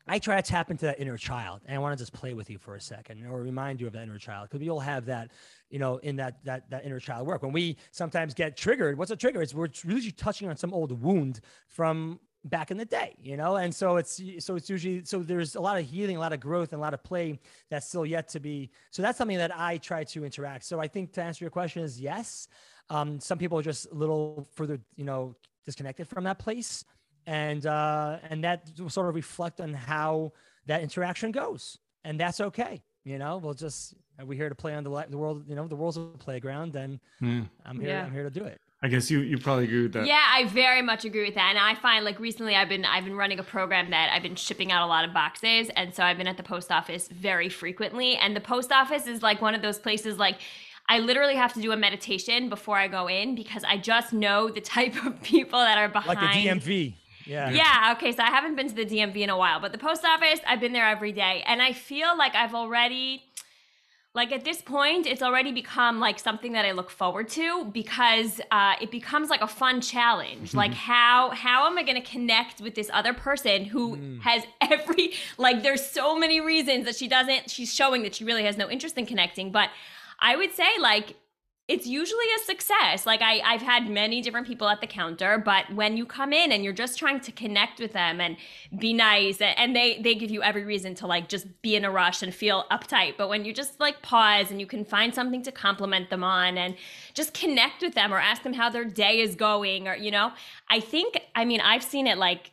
[0.07, 2.49] I try to tap into that inner child, and I want to just play with
[2.49, 5.05] you for a second, or remind you of that inner child, because we all have
[5.05, 5.31] that,
[5.69, 7.43] you know, in that that that inner child work.
[7.43, 9.41] When we sometimes get triggered, what's a trigger?
[9.41, 13.57] It's we're really touching on some old wound from back in the day, you know,
[13.57, 16.39] and so it's so it's usually so there's a lot of healing, a lot of
[16.39, 17.39] growth, and a lot of play
[17.69, 18.71] that's still yet to be.
[18.89, 20.65] So that's something that I try to interact.
[20.65, 22.47] So I think to answer your question is yes.
[22.89, 25.35] Um, some people are just a little further, you know,
[25.65, 26.83] disconnected from that place
[27.25, 30.33] and uh, and that will sort of reflect on how
[30.65, 32.81] that interaction goes, and that's okay.
[33.03, 35.43] You know, we'll just we're here to play on the the world.
[35.47, 37.49] You know, the world's a playground, and mm.
[37.65, 37.89] I'm here.
[37.89, 38.05] Yeah.
[38.05, 38.59] I'm here to do it.
[38.83, 40.07] I guess you you probably agree with that.
[40.07, 41.49] Yeah, I very much agree with that.
[41.51, 44.35] And I find like recently I've been I've been running a program that I've been
[44.35, 47.47] shipping out a lot of boxes and so I've been at the post office very
[47.47, 50.39] frequently and the post office is like one of those places like
[50.89, 54.49] I literally have to do a meditation before I go in because I just know
[54.49, 56.93] the type of people that are behind like the DMV.
[57.25, 57.49] Yeah.
[57.49, 57.93] Yeah.
[57.95, 58.11] Okay.
[58.11, 60.59] So I haven't been to the DMV in a while, but the post office, I've
[60.59, 61.43] been there every day.
[61.45, 63.23] And I feel like I've already,
[64.13, 68.41] like at this point, it's already become like something that I look forward to because
[68.51, 70.49] uh, it becomes like a fun challenge.
[70.49, 70.57] Mm-hmm.
[70.57, 74.21] Like how how am I going to connect with this other person who mm.
[74.21, 78.43] has every like there's so many reasons that she doesn't she's showing that she really
[78.43, 79.69] has no interest in connecting, but
[80.19, 81.15] I would say like
[81.71, 83.05] it's usually a success.
[83.05, 86.51] Like I, I've had many different people at the counter, but when you come in
[86.51, 88.35] and you're just trying to connect with them and
[88.77, 91.89] be nice, and they they give you every reason to like just be in a
[91.91, 93.15] rush and feel uptight.
[93.17, 96.57] But when you just like pause and you can find something to compliment them on
[96.57, 96.75] and
[97.13, 100.33] just connect with them or ask them how their day is going, or you know,
[100.69, 102.51] I think I mean I've seen it like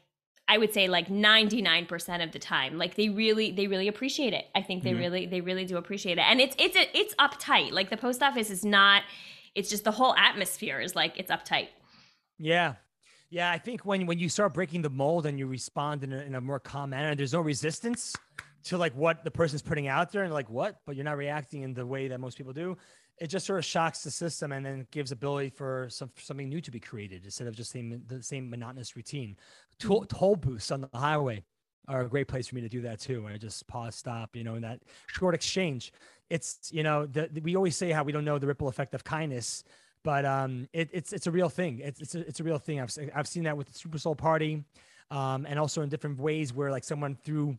[0.48, 2.78] I would say like 99% of the time.
[2.78, 4.46] Like they really they really appreciate it.
[4.54, 4.98] I think they mm-hmm.
[4.98, 6.24] really they really do appreciate it.
[6.26, 7.72] And it's it's it's uptight.
[7.72, 9.02] Like the post office is not
[9.54, 11.68] it's just the whole atmosphere is like it's uptight.
[12.38, 12.74] Yeah.
[13.30, 16.18] Yeah, I think when when you start breaking the mold and you respond in a,
[16.20, 18.16] in a more calm manner, there's no resistance
[18.64, 21.62] to like what the person's putting out there and like what, but you're not reacting
[21.62, 22.76] in the way that most people do
[23.20, 26.60] it just sort of shocks the system and then gives ability for some something new
[26.60, 29.36] to be created instead of just same the same monotonous routine.
[29.78, 30.16] Toll, mm-hmm.
[30.16, 31.42] toll booths on the highway
[31.88, 33.24] are a great place for me to do that too.
[33.26, 35.92] And I just pause, stop, you know, in that short exchange.
[36.30, 38.94] It's you know the, the, we always say how we don't know the ripple effect
[38.94, 39.64] of kindness,
[40.04, 41.80] but um, it, it's it's a real thing.
[41.82, 42.80] It's it's a, it's a real thing.
[42.80, 44.64] I've I've seen that with the Super Soul Party,
[45.10, 47.56] um, and also in different ways where like someone through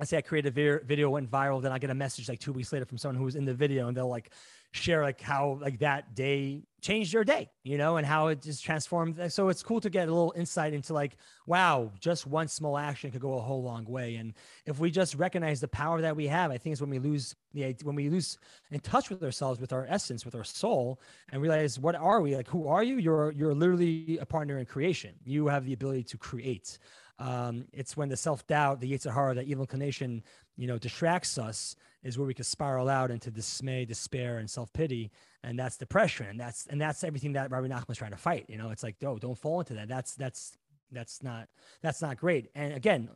[0.00, 2.52] I say I created a video, went viral, then I get a message like two
[2.52, 4.30] weeks later from someone who was in the video, and they'll like
[4.72, 8.64] share like how like that day changed your day, you know, and how it just
[8.64, 9.20] transformed.
[9.30, 11.16] So it's cool to get a little insight into like,
[11.46, 14.16] wow, just one small action could go a whole long way.
[14.16, 14.32] And
[14.66, 17.36] if we just recognize the power that we have, I think it's when we lose
[17.52, 18.38] the when we lose
[18.70, 22.34] in touch with ourselves, with our essence, with our soul, and realize what are we
[22.34, 22.48] like?
[22.48, 22.96] Who are you?
[22.96, 25.14] You're you're literally a partner in creation.
[25.24, 26.78] You have the ability to create.
[27.18, 30.22] Um, it's when the self doubt, the Yetzer Hara, that evil inclination,
[30.56, 34.72] you know, distracts us, is where we can spiral out into dismay, despair, and self
[34.72, 35.10] pity,
[35.44, 36.26] and that's depression.
[36.26, 38.46] And that's and that's everything that Rabbi Nachman is trying to fight.
[38.48, 39.88] You know, it's like, oh, don't fall into that.
[39.88, 40.56] That's that's
[40.90, 41.48] that's not
[41.80, 42.50] that's not great.
[42.54, 43.08] And again,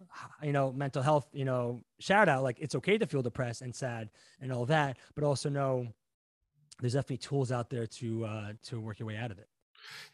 [0.43, 3.75] you know, mental health, you know, shout out like it's okay to feel depressed and
[3.75, 5.89] sad and all that, but also know
[6.81, 9.49] there's definitely tools out there to uh, to work your way out of it.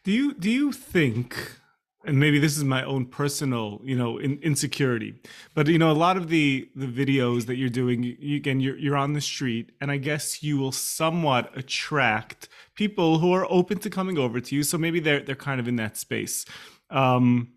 [0.03, 1.59] Do you do you think
[2.05, 5.13] and maybe this is my own personal you know in, insecurity
[5.53, 8.77] but you know a lot of the the videos that you're doing you, again you're,
[8.77, 13.77] you're on the street and i guess you will somewhat attract people who are open
[13.77, 16.45] to coming over to you so maybe they're they're kind of in that space.
[16.89, 17.49] Um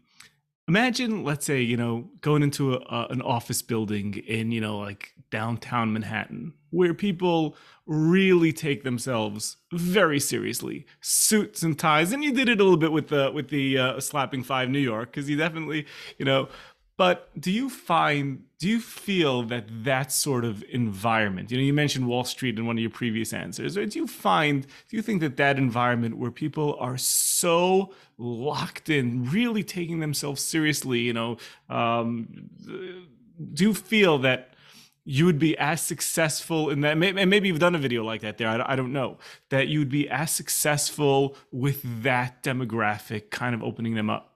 [0.69, 4.79] imagine let's say you know going into a, a, an office building in you know
[4.79, 7.57] like downtown manhattan where people
[7.87, 10.85] really take themselves very seriously.
[11.01, 14.01] Suits and ties and you did it a little bit with the with the uh,
[14.01, 15.87] slapping five new york because you definitely
[16.19, 16.49] you know
[16.97, 21.75] but do you find, do you feel that that sort of environment, you know, you
[21.75, 25.03] mentioned Wall Street in one of your previous answers, or do you find, do you
[25.03, 31.13] think that that environment where people are so locked in, really taking themselves seriously, you
[31.13, 31.37] know,
[31.69, 32.49] um,
[33.53, 34.55] do you feel that
[35.05, 38.39] you would be as successful in that and maybe you've done a video like that
[38.39, 39.19] there I, don't know
[39.51, 44.36] that you would be as successful with that demographic kind of opening them up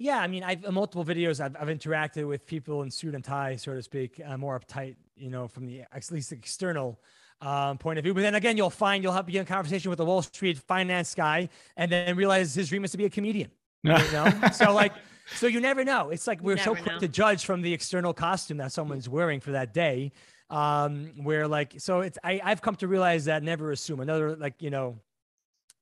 [0.00, 3.54] yeah i mean i've multiple videos i've, I've interacted with people in suit and tie
[3.56, 7.00] so to speak uh, more uptight you know from the at least external
[7.42, 10.00] um, point of view but then again you'll find you'll have begin a conversation with
[10.00, 13.50] a wall street finance guy and then realize his dream is to be a comedian
[13.82, 14.92] you know so like
[15.34, 16.10] so you never know.
[16.10, 16.98] It's like we're so quick know.
[16.98, 20.12] to judge from the external costume that someone's wearing for that day.
[20.48, 24.00] Um, where like so it's I, I've come to realize that never assume.
[24.00, 24.98] Another like, you know,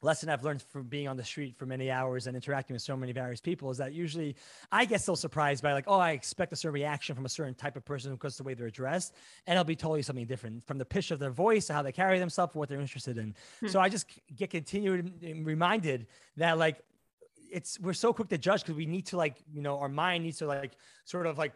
[0.01, 2.97] lesson I've learned from being on the street for many hours and interacting with so
[2.97, 4.37] many various people is that usually
[4.71, 7.55] I get so surprised by like, oh, I expect a certain reaction from a certain
[7.55, 9.15] type of person because of the way they're dressed,
[9.47, 11.93] and it'll be totally something different from the pitch of their voice to how they
[11.93, 13.35] carry themselves, what they're interested in.
[13.61, 13.69] Hmm.
[13.69, 15.13] So I just get continued
[15.45, 16.81] reminded that like
[17.51, 20.25] it's we're so quick to judge because we need to like you know our mind
[20.25, 20.73] needs to like
[21.05, 21.53] sort of like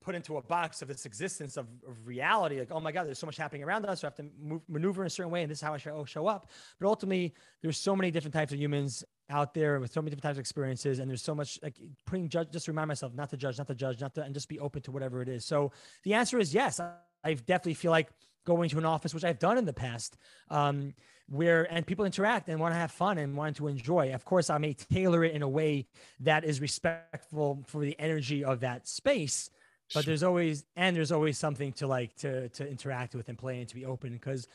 [0.00, 3.18] put into a box of this existence of, of reality like oh my god there's
[3.18, 5.42] so much happening around us so i have to move, maneuver in a certain way
[5.42, 8.52] and this is how i show, show up but ultimately there's so many different types
[8.52, 11.58] of humans out there with so many different types of experiences and there's so much
[11.62, 11.76] like
[12.06, 14.48] putting judge just remind myself not to judge not to judge not to and just
[14.48, 15.70] be open to whatever it is so
[16.04, 16.92] the answer is yes i,
[17.22, 18.08] I definitely feel like
[18.46, 20.16] going to an office which i've done in the past
[20.50, 20.94] um,
[21.30, 24.12] where and people interact and want to have fun and want to enjoy.
[24.12, 25.86] Of course, I may tailor it in a way
[26.18, 29.48] that is respectful for the energy of that space.
[29.94, 33.58] But there's always and there's always something to like to to interact with and play
[33.58, 34.46] and to be open because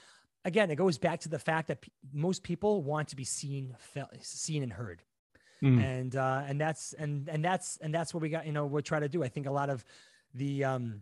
[0.46, 3.76] again it goes back to the fact that p- most people want to be seen
[3.80, 5.02] felt seen and heard.
[5.64, 5.82] Mm.
[5.84, 8.82] and uh and that's and and that's and that's what we got you know we're
[8.82, 9.24] trying to do.
[9.24, 9.84] I think a lot of
[10.34, 11.02] the um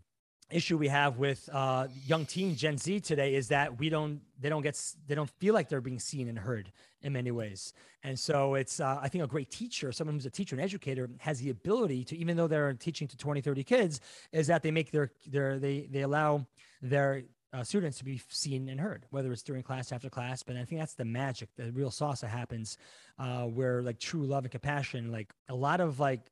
[0.52, 4.50] issue we have with uh, young teen Gen Z today is that we don't they
[4.50, 6.72] don't get they don't feel like they're being seen and heard
[7.02, 7.74] in many ways.
[8.04, 11.10] And so it's uh, I think a great teacher, someone who's a teacher and educator
[11.20, 14.72] has the ability to even though they're teaching to 20 30 kids is that they
[14.72, 16.46] make their their they they allow
[16.82, 17.24] their
[17.54, 20.42] uh, students to be seen and heard, whether it's during class after class.
[20.42, 22.78] But I think that's the magic, the real sauce that happens,
[23.20, 26.32] uh, where like true love and compassion, like a lot of like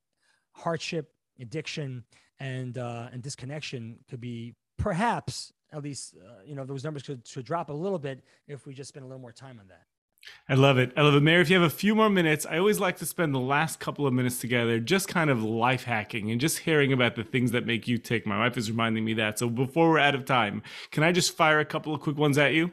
[0.54, 2.04] hardship, addiction,
[2.42, 7.22] and uh, and disconnection could be perhaps at least uh, you know those numbers could,
[7.32, 9.84] could drop a little bit if we just spend a little more time on that.
[10.48, 10.92] I love it.
[10.96, 11.24] I love it.
[11.24, 13.80] Meir, if you have a few more minutes, I always like to spend the last
[13.80, 17.52] couple of minutes together just kind of life hacking and just hearing about the things
[17.52, 18.28] that make you tick.
[18.28, 19.40] My wife is reminding me that.
[19.40, 20.62] So before we're out of time,
[20.92, 22.72] can I just fire a couple of quick ones at you?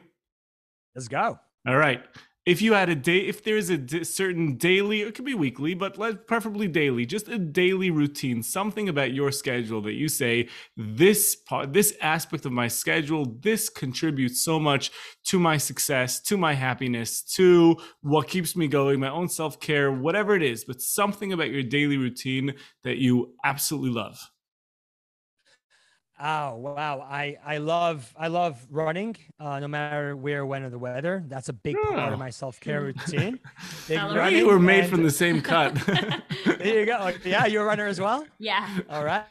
[0.93, 1.39] Let's go.
[1.67, 2.03] All right
[2.49, 5.75] if you had a day if there's a d- certain daily it could be weekly
[5.75, 10.49] but let, preferably daily just a daily routine something about your schedule that you say
[10.75, 14.89] this part this aspect of my schedule this contributes so much
[15.23, 20.35] to my success to my happiness to what keeps me going my own self-care whatever
[20.35, 24.17] it is but something about your daily routine that you absolutely love
[26.21, 27.07] Oh wow!
[27.09, 31.23] I I love I love running, uh, no matter where, when, or the weather.
[31.27, 31.93] That's a big oh.
[31.93, 33.39] part of my self care routine.
[33.87, 34.45] Big running.
[34.45, 34.89] We're made and...
[34.89, 35.75] from the same cut.
[36.45, 37.13] there you go.
[37.23, 38.25] Yeah, you're a runner as well.
[38.37, 38.67] Yeah.
[38.89, 39.23] All right.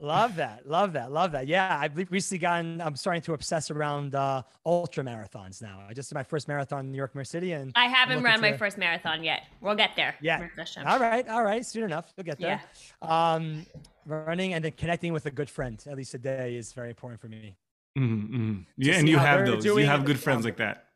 [0.00, 0.68] Love that.
[0.68, 1.10] Love that.
[1.10, 1.46] Love that.
[1.46, 2.78] Yeah, I've recently gotten.
[2.82, 5.82] I'm starting to obsess around uh, ultra marathons now.
[5.88, 8.54] I just did my first marathon in New York City, and I haven't run my
[8.54, 9.44] first marathon yet.
[9.62, 10.14] We'll get there.
[10.20, 10.46] Yeah.
[10.84, 11.26] All right.
[11.26, 11.64] All right.
[11.64, 12.60] Soon enough, we'll get there.
[13.02, 13.32] Yeah.
[13.34, 13.64] Um,
[14.06, 17.20] running and then connecting with a good friend at least a day is very important
[17.20, 17.56] for me.
[17.98, 18.60] Mm-hmm, mm-hmm.
[18.76, 19.64] Yeah, and you have those.
[19.64, 20.86] You have good friends like that.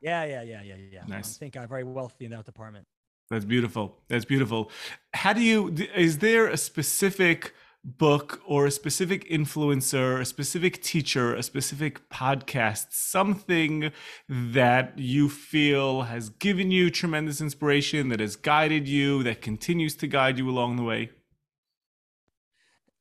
[0.00, 1.02] Yeah, yeah, yeah, yeah, yeah.
[1.06, 1.36] Nice.
[1.36, 2.86] I think I'm very wealthy in that department.
[3.30, 3.96] That's beautiful.
[4.08, 4.70] That's beautiful.
[5.14, 5.74] How do you?
[5.94, 12.88] Is there a specific book or a specific influencer, a specific teacher, a specific podcast,
[12.90, 13.90] something
[14.28, 20.06] that you feel has given you tremendous inspiration, that has guided you, that continues to
[20.06, 21.10] guide you along the way?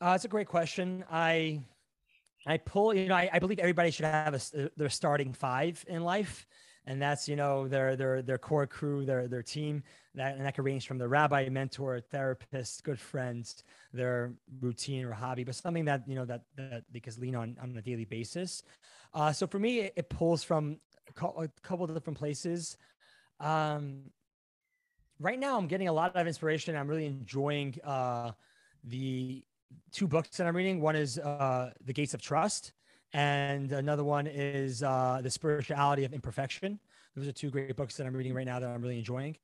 [0.02, 1.04] Uh, it's a great question.
[1.12, 1.62] I
[2.48, 6.04] I pull, you know, I, I believe everybody should have a, their starting five in
[6.04, 6.48] life,
[6.86, 9.84] and that's you know their their their core crew, their their team.
[10.16, 15.12] That and that can range from the rabbi, mentor, therapist, good friends, their routine or
[15.12, 18.06] hobby, but something that you know that that they can lean on on a daily
[18.06, 18.64] basis.
[19.14, 20.80] Uh, so for me, it, it pulls from
[21.10, 22.78] a couple of different places.
[23.40, 24.04] Um,
[25.20, 26.76] right now, I'm getting a lot of inspiration.
[26.76, 28.32] I'm really enjoying uh,
[28.84, 29.44] the
[29.92, 30.82] two books that I'm reading.
[30.82, 32.74] One is uh, The Gates of Trust,
[33.14, 36.80] and another one is uh, The Spirituality of Imperfection.
[37.16, 39.38] Those are two great books that I'm reading right now that I'm really enjoying.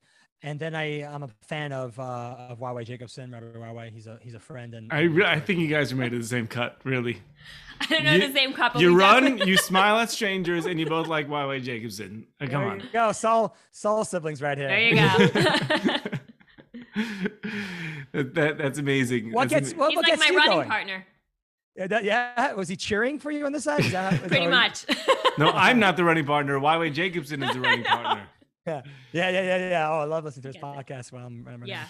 [0.43, 3.91] And then I I'm a fan of uh, of YY Jacobson, Rabbi YY.
[3.91, 6.21] He's a he's a friend, and I re- I think you guys are made of
[6.21, 7.21] the same cut, really.
[7.81, 8.79] I don't know you, the same cut.
[8.79, 12.27] you run, you smile at strangers, and you both like YY Jacobson.
[12.39, 14.67] Uh, come on, go, Saul Saul siblings right here.
[14.67, 15.97] There you go.
[18.23, 19.31] that that's amazing.
[19.31, 20.69] What that's gets what, He's what like gets my running going?
[20.69, 21.05] partner.
[21.75, 22.53] Yeah, that- yeah.
[22.53, 23.81] Was he cheering for you on the side?
[23.81, 24.85] Is that- is Pretty much.
[25.37, 26.57] No, I'm not the running partner.
[26.59, 28.27] Why Jacobson is the running partner.
[28.67, 29.89] Yeah, yeah, yeah, yeah, yeah.
[29.91, 31.67] Oh, I love listening to his Get podcast when I'm, I'm running.
[31.67, 31.85] yeah.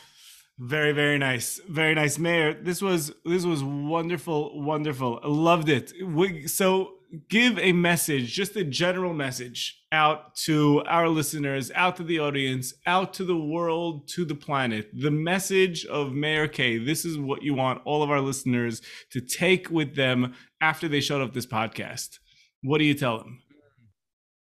[0.60, 1.62] Very, very nice.
[1.70, 2.54] Very nice, Meir.
[2.54, 5.22] This was this was wonderful, wonderful.
[5.24, 5.94] I loved it.
[6.04, 6.96] We, so
[7.30, 12.74] give a message, just a general message out to our listeners, out to the audience,
[12.86, 14.90] out to the world, to the planet.
[14.94, 16.78] The message of Meir Kay.
[16.78, 21.00] This is what you want all of our listeners to take with them after they
[21.00, 22.20] shut up this podcast.
[22.62, 23.42] What do you tell them?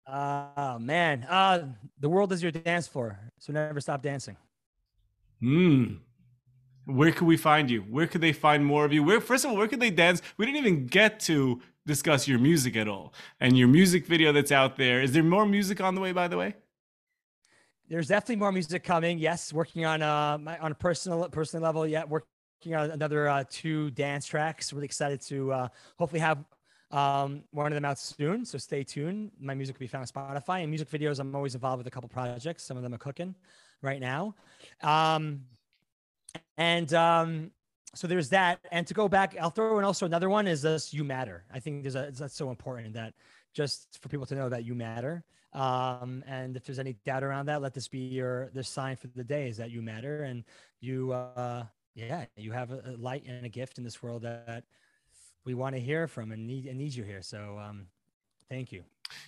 [0.07, 1.67] Oh man, uh,
[1.99, 4.37] the world is your dance floor, so never stop dancing.
[5.41, 5.95] Hmm.
[6.87, 7.81] Where could we find you?
[7.81, 9.03] Where could they find more of you?
[9.03, 10.21] Where first of all, where could they dance?
[10.37, 13.13] We didn't even get to discuss your music at all.
[13.41, 15.03] And your music video that's out there.
[15.03, 16.55] Is there more music on the way, by the way?
[17.89, 19.19] There's definitely more music coming.
[19.19, 21.87] Yes, working on uh my, on a personal personal level.
[21.87, 24.73] Yeah, working on another uh, two dance tracks.
[24.73, 25.69] Really excited to uh,
[25.99, 26.45] hopefully have
[26.91, 28.45] um, one of them out soon.
[28.45, 29.33] So stay tuned.
[29.39, 31.19] My music will be found on Spotify and music videos.
[31.19, 32.63] I'm always involved with a couple projects.
[32.63, 33.35] Some of them are cooking
[33.83, 34.35] right now.
[34.83, 35.43] Um,
[36.57, 37.51] and um,
[37.95, 38.61] so there's that.
[38.71, 41.45] And to go back, I'll throw in also another one is this you matter.
[41.53, 43.15] I think there's a that's so important that
[43.53, 45.25] just for people to know that you matter.
[45.53, 49.07] Um, and if there's any doubt around that, let this be your the sign for
[49.09, 50.45] the day is that you matter and
[50.81, 51.65] you uh
[51.95, 54.65] yeah, you have a, light and a gift in this world that
[55.45, 57.23] we want to hear from and need and need you here.
[57.23, 57.87] So um
[58.49, 58.85] thank you.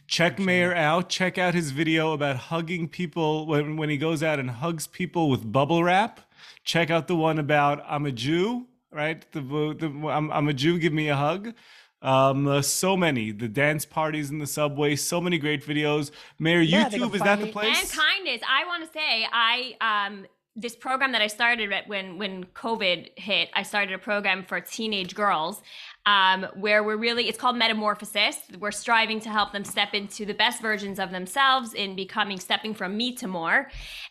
[0.06, 1.08] Check Actually, Meir out.
[1.08, 5.28] Check out his video about hugging people when, when he goes out and hugs people
[5.28, 6.20] with bubble wrap.
[6.64, 9.24] Check out the one about I'm a Jew, right?
[9.32, 11.54] The, the I'm, I'm a Jew, give me a hug.
[12.02, 16.10] Um, uh, so many the dance parties in the subway, so many great videos.
[16.38, 17.80] Meir, Yeah, YouTube is that the place?
[17.80, 18.42] And kindness.
[18.48, 23.50] I want to say I um this program that I started when when COVID hit,
[23.54, 25.62] I started a program for teenage girls
[26.06, 28.38] um, where we're really it's called Metamorphosis.
[28.58, 32.72] We're striving to help them step into the best versions of themselves in becoming stepping
[32.72, 33.68] from me to more.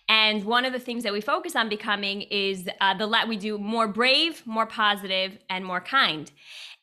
[0.09, 3.37] And one of the things that we focus on becoming is uh, the let we
[3.37, 6.29] do more brave, more positive, and more kind.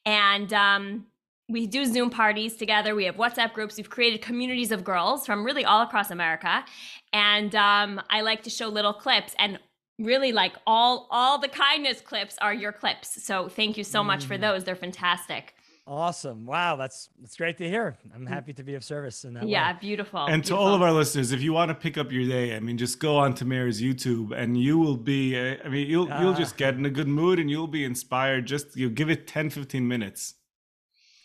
[0.04, 1.06] And um,
[1.48, 2.94] we do Zoom parties together.
[2.94, 3.76] We have WhatsApp groups.
[3.76, 6.64] We've created communities of girls from really all across America.
[7.12, 9.58] And um, I like to show little clips and
[9.98, 13.22] really like all all the kindness clips are your clips.
[13.22, 14.40] So thank you so much for Mm.
[14.40, 14.64] those.
[14.64, 15.54] They're fantastic.
[15.84, 16.46] Awesome.
[16.46, 17.98] Wow, that's that's great to hear.
[18.14, 19.78] I'm happy to be of service in that Yeah, way.
[19.80, 20.26] beautiful.
[20.26, 22.60] and to all of our listeners, if you want to pick up your day, I
[22.60, 25.36] mean, just go on to Meir's YouTube, and you will be.
[25.36, 26.36] Uh, I mean, you'll you'll Ah.
[26.36, 28.46] just get in a good mood, and you'll be inspired.
[28.46, 30.34] Just you give it 10, 15 minutes.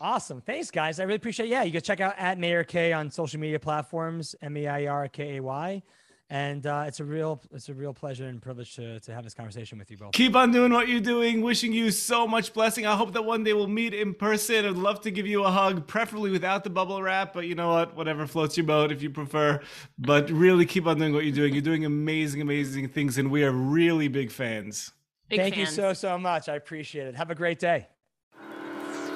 [0.01, 0.41] Awesome.
[0.41, 0.99] Thanks, guys.
[0.99, 1.49] I really appreciate it.
[1.49, 4.85] Yeah, you can check out at Meir Kay on social media platforms, M A I
[4.87, 5.83] R K A Y.
[6.29, 9.33] And uh, it's a real it's a real pleasure and privilege to, to have this
[9.33, 10.11] conversation with you both.
[10.11, 11.41] Keep on doing what you're doing.
[11.41, 12.85] Wishing you so much blessing.
[12.85, 14.65] I hope that one day we'll meet in person.
[14.65, 17.33] I'd love to give you a hug, preferably without the bubble wrap.
[17.33, 17.95] But you know what?
[17.95, 19.61] Whatever floats your boat, if you prefer.
[19.97, 21.53] But really, keep on doing what you're doing.
[21.53, 24.91] You're doing amazing, amazing things, and we are really big fans.
[25.29, 26.49] Big Thank you so so much.
[26.49, 27.15] I appreciate it.
[27.15, 27.87] Have a great day.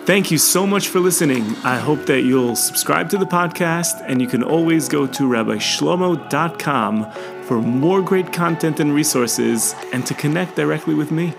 [0.05, 1.43] Thank you so much for listening.
[1.63, 7.11] I hope that you'll subscribe to the podcast, and you can always go to rabbishlomo.com
[7.43, 11.33] for more great content and resources and to connect directly with me.